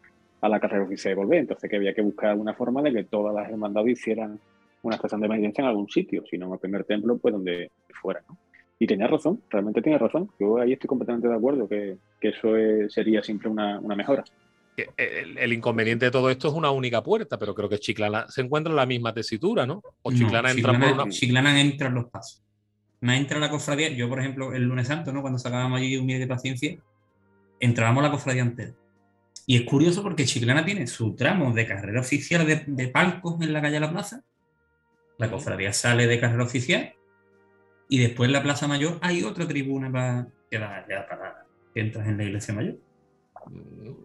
[0.46, 1.38] a la carrera oficial y volver.
[1.40, 4.38] Entonces que había que buscar una forma de que todas las hermandades hicieran
[4.82, 7.70] una estación de penitencia en algún sitio, si no en el primer templo, pues donde
[8.00, 8.38] fuera, ¿no?
[8.78, 10.30] Y tenía razón, realmente tenía razón.
[10.38, 14.22] Yo ahí estoy completamente de acuerdo que, que eso es- sería siempre una, una mejora.
[14.98, 18.70] el, inconveniente de todo esto es una única puerta, pero creo que Chiclana se encuentra
[18.70, 19.82] en la misma tesitura, ¿no?
[20.02, 21.08] O Chiclana, entra por una.
[21.08, 22.42] Chiclana entra en los pasos.
[23.00, 23.88] Me entra la cofradía.
[23.88, 25.22] Yo, por ejemplo, el lunes santo, ¿no?
[25.22, 26.76] Cuando sacábamos allí un día de paciencia,
[27.60, 28.72] entrábamos la cofradía entera.
[29.48, 33.62] Y es curioso porque Chiclana tiene su tramo de carrera oficial de, palcos en la
[33.62, 34.24] calle de la plaza.
[35.18, 36.92] La cofradía sale de carrera oficial.
[37.88, 42.16] Y después en la Plaza Mayor hay otra tribuna para que, para que entras en
[42.16, 42.74] la iglesia mayor.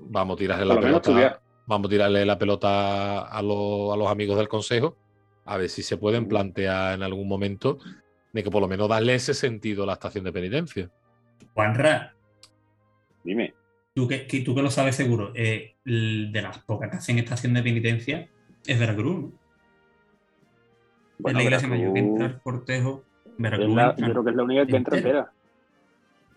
[0.09, 1.41] Vamos a tirarle la pelota.
[1.65, 4.95] Vamos a tirarle la pelota a, los amigos del consejo.
[5.45, 7.79] A ver si se pueden plantear en algún momento
[8.31, 10.91] de que por lo menos darle ese sentido a la estación de penitencia.
[11.55, 12.13] Juanra.
[13.23, 13.55] Dime.
[13.93, 17.61] Tú que, tú que lo sabes seguro, eh, de las pocas que hacen estación de
[17.61, 18.29] penitencia
[18.65, 19.41] es Veracruz, ¿no?
[21.19, 23.03] Bueno, la iglesia mayor que entra el cortejo.
[23.37, 23.75] Veracruz.
[23.97, 25.31] yo creo que es la única que entra entera.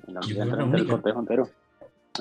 [0.07, 1.51] La única que entra el cortejo entero.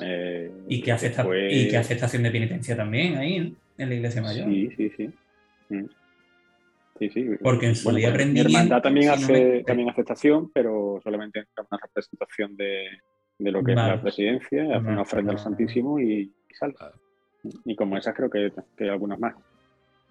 [0.02, 1.14] Eh, y, que hace
[1.50, 4.48] y que hace estación de penitencia también ahí, en la iglesia mayor.
[4.48, 5.10] Sí, sí, sí.
[5.68, 5.84] Mm.
[6.98, 7.26] Sí, sí.
[7.42, 11.66] Porque en su día pues, Mi hermandad también, hace, también hace estación, pero solamente entra
[11.68, 12.86] una representación de,
[13.38, 16.74] de lo que es la presidencia, hace una ofrenda al Santísimo y, sale.
[17.64, 19.34] Y como esas creo que, que hay algunas más.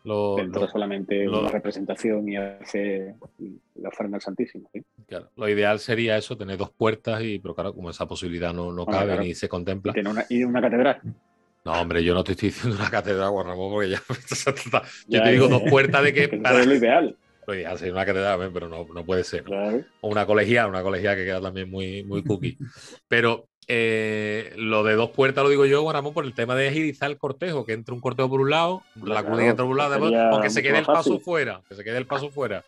[0.03, 0.35] Lo,
[0.69, 3.15] solamente una representación y hace
[3.75, 4.69] la ofrenda al Santísimo.
[5.07, 8.73] Claro, lo ideal sería eso, tener dos puertas, y pero claro, como esa posibilidad no,
[8.73, 9.93] no cabe ni se contempla.
[10.29, 10.99] Y, una, catedral.
[11.63, 14.01] No, hombre, yo no te estoy diciendo una catedral, Juan Ramón, porque ya.
[15.07, 16.27] yo te digo dos puertas de que.
[16.43, 16.59] Para...
[16.59, 17.15] Es lo ideal.
[17.47, 19.43] Lo ideal sería una catedral, pero no, no puede ser.
[20.01, 22.57] O una colegial, una colegial que queda también muy, muy cookie.
[23.07, 27.09] pero eh, lo de dos puertas lo digo yo, Guaramón, por el tema de agilizar
[27.09, 30.05] el cortejo, que entre un cortejo por un lado, la cruz entra por un lado,
[30.31, 32.63] aunque se quede el paso fuera, que se quede el paso fuera.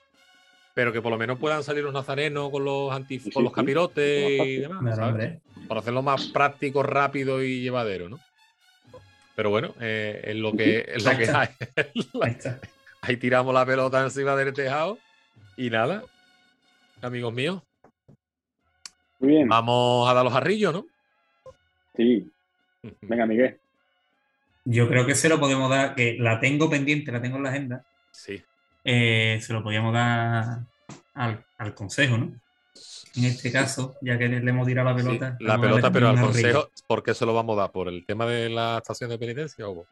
[0.74, 2.94] Pero que por lo menos puedan salir los nazarenos con los
[3.34, 5.00] con los capirotes y demás.
[5.70, 8.20] Para hacerlo más práctico, rápido y llevadero, ¿no?
[9.36, 11.48] Pero bueno, eh, es lo que, es lo que hay.
[13.08, 14.98] Ahí tiramos la pelota encima del tejado.
[15.58, 16.04] Y nada,
[17.02, 17.62] amigos míos,
[19.20, 19.48] muy bien.
[19.48, 20.86] Vamos a dar los jarrillos, ¿no?
[21.96, 22.30] Sí.
[23.02, 23.58] Venga, Miguel.
[24.66, 27.50] Yo creo que se lo podemos dar, que la tengo pendiente, la tengo en la
[27.50, 27.86] agenda.
[28.12, 28.42] Sí.
[28.84, 30.60] Eh, se lo podríamos dar
[31.14, 32.34] al, consejo, ¿no?
[33.16, 35.38] En este caso, ya que le hemos tirado la pelota.
[35.40, 37.72] la pelota, pero al consejo, ¿por qué se lo vamos a dar?
[37.72, 39.86] ¿Por el tema de la estación de penitencia o?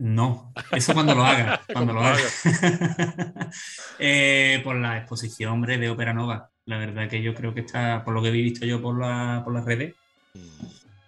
[0.00, 1.60] No, eso cuando lo haga.
[1.72, 2.22] cuando lo haga.
[3.98, 6.48] Eh, por la exposición, hombre, de Ópera Nova.
[6.64, 9.42] La verdad que yo creo que está, por lo que he visto yo por, la,
[9.44, 9.94] por las redes,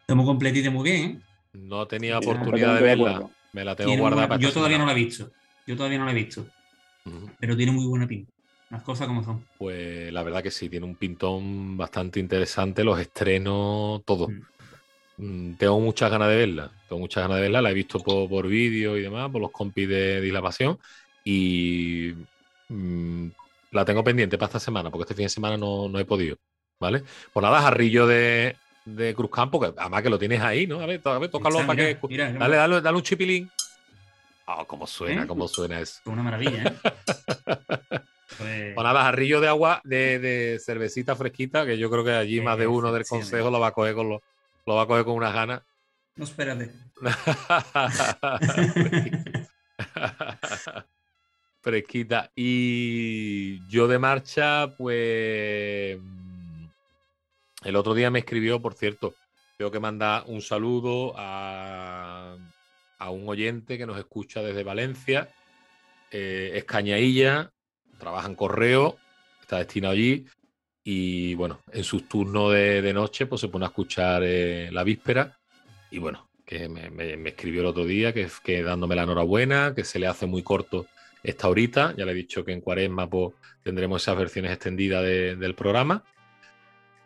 [0.01, 1.11] está muy completita y muy bien.
[1.11, 1.21] ¿eh?
[1.55, 3.31] No tenía oportunidad de verla.
[3.53, 5.31] Me la tengo guardada para Yo todavía no la he visto.
[5.67, 6.47] Yo todavía no la he visto.
[7.41, 8.31] Pero tiene muy buena pinta.
[8.69, 9.43] Las cosas como son.
[9.57, 12.85] Pues la verdad que sí, tiene un pintón bastante interesante.
[12.85, 14.29] Los estrenos, todo.
[14.29, 14.33] Mm.
[14.33, 14.43] Mm,
[15.17, 16.71] tengo muchas ganas de verla.
[16.89, 17.63] Tengo muchas ganas de verla.
[17.63, 20.79] La he visto por, por vídeo y demás, por los compis de, Pasión.
[21.25, 22.13] Y
[22.69, 23.29] mm,
[23.71, 26.37] la tengo pendiente para esta semana, porque este fin de semana no, he podido.
[26.81, 27.05] ¿Vale?
[27.33, 30.81] Pues nada, jarrillo de, de Cruzcampo, que además que lo tienes ahí, ¿no?
[30.81, 31.99] A ver, a ver tócalo para que.
[32.39, 33.51] dale, dale, dale, un chipilín.
[34.47, 35.27] Oh, cómo suena, ¿Eh?
[35.29, 36.01] cómo suena eso.
[36.07, 36.73] Una maravilla, ¿eh?
[38.37, 38.75] pues...
[38.75, 38.85] pues...
[38.85, 42.67] nada, jarrillo de agua, de, de, cervecita fresquita, que yo creo que allí más de
[42.67, 44.23] uno del consejo lo va a coger con lo,
[44.67, 45.63] lo va a coger con unas ganas.
[46.17, 46.71] No espérate.
[51.63, 52.31] fresquita.
[52.35, 55.99] Y yo de marcha, pues.
[57.65, 59.15] El otro día me escribió, por cierto,
[59.57, 62.37] tengo que mandar un saludo a,
[62.99, 65.29] a un oyente que nos escucha desde Valencia.
[66.11, 67.53] Eh, es Cañailla,
[67.99, 68.99] trabaja en correo,
[69.41, 70.27] está destinado allí.
[70.85, 75.39] Y bueno, en sus turnos de, noche, pues se pone a escuchar eh, la víspera.
[75.91, 79.99] Y bueno, que me, escribió el otro día, que, que dándome la enhorabuena, que se
[79.99, 80.87] le hace muy corto
[81.23, 81.95] esta ahorita.
[81.97, 86.03] Ya le he dicho que en Cuaresma pues, tendremos esas versiones extendidas del programa,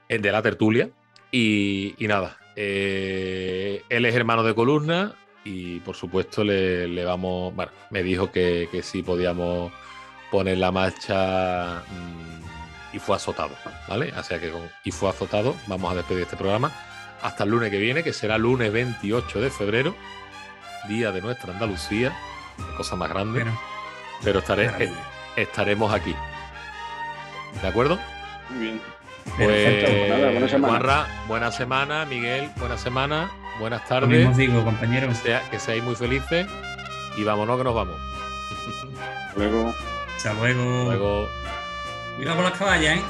[0.09, 0.91] eh, de la tertulia.
[1.31, 5.14] Y, nada, eh, él es hermano de Columna
[5.45, 9.70] y por supuesto le, vamos, bueno, me dijo que, que, sí podíamos
[10.31, 12.56] poner la marcha mm,
[12.97, 13.51] y fue azotado,
[13.88, 14.12] ¿vale?
[14.16, 16.72] Así que con y fue azotado vamos a despedir este programa
[17.20, 19.94] hasta el lunes que viene, que será lunes 28 de febrero,
[20.88, 22.16] día de nuestra Andalucía,
[22.78, 23.44] cosa más grande
[24.24, 24.70] pero estaré,
[25.36, 26.14] estaremos aquí.
[27.61, 27.99] ¿De acuerdo?
[28.49, 28.80] Muy bien.
[29.36, 30.68] Pues, nada, buena semana.
[30.68, 32.05] Juanra, buena semana.
[32.07, 33.30] Miguel, buena semana.
[33.61, 34.24] Buenas tardes.
[34.24, 35.18] Lo digo, compañeros.
[35.51, 36.47] Que, seáis muy felices.
[37.18, 37.97] Y vámonos que nos vamos.
[39.36, 39.74] luego.
[40.16, 40.84] Hasta luego.
[40.84, 41.28] Luego.
[42.19, 43.03] Mira por las caballas, ¿eh?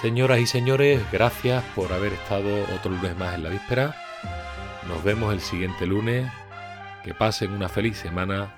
[0.00, 4.05] Señoras y señores, gracias por haber estado otro lunes más en la víspera.
[4.88, 6.30] Nos vemos el siguiente lunes.
[7.02, 8.52] Que pasen una feliz semana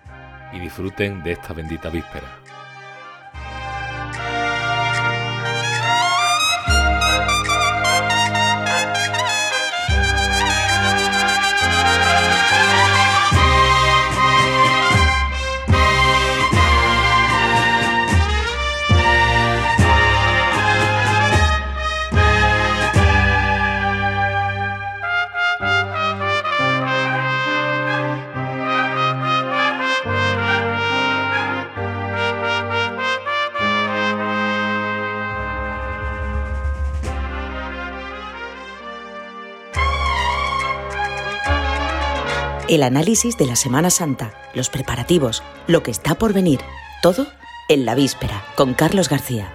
[0.52, 2.26] y disfruten de esta bendita víspera.
[42.78, 46.60] El análisis de la Semana Santa, los preparativos, lo que está por venir,
[47.02, 47.26] todo
[47.68, 49.52] en la víspera, con Carlos García.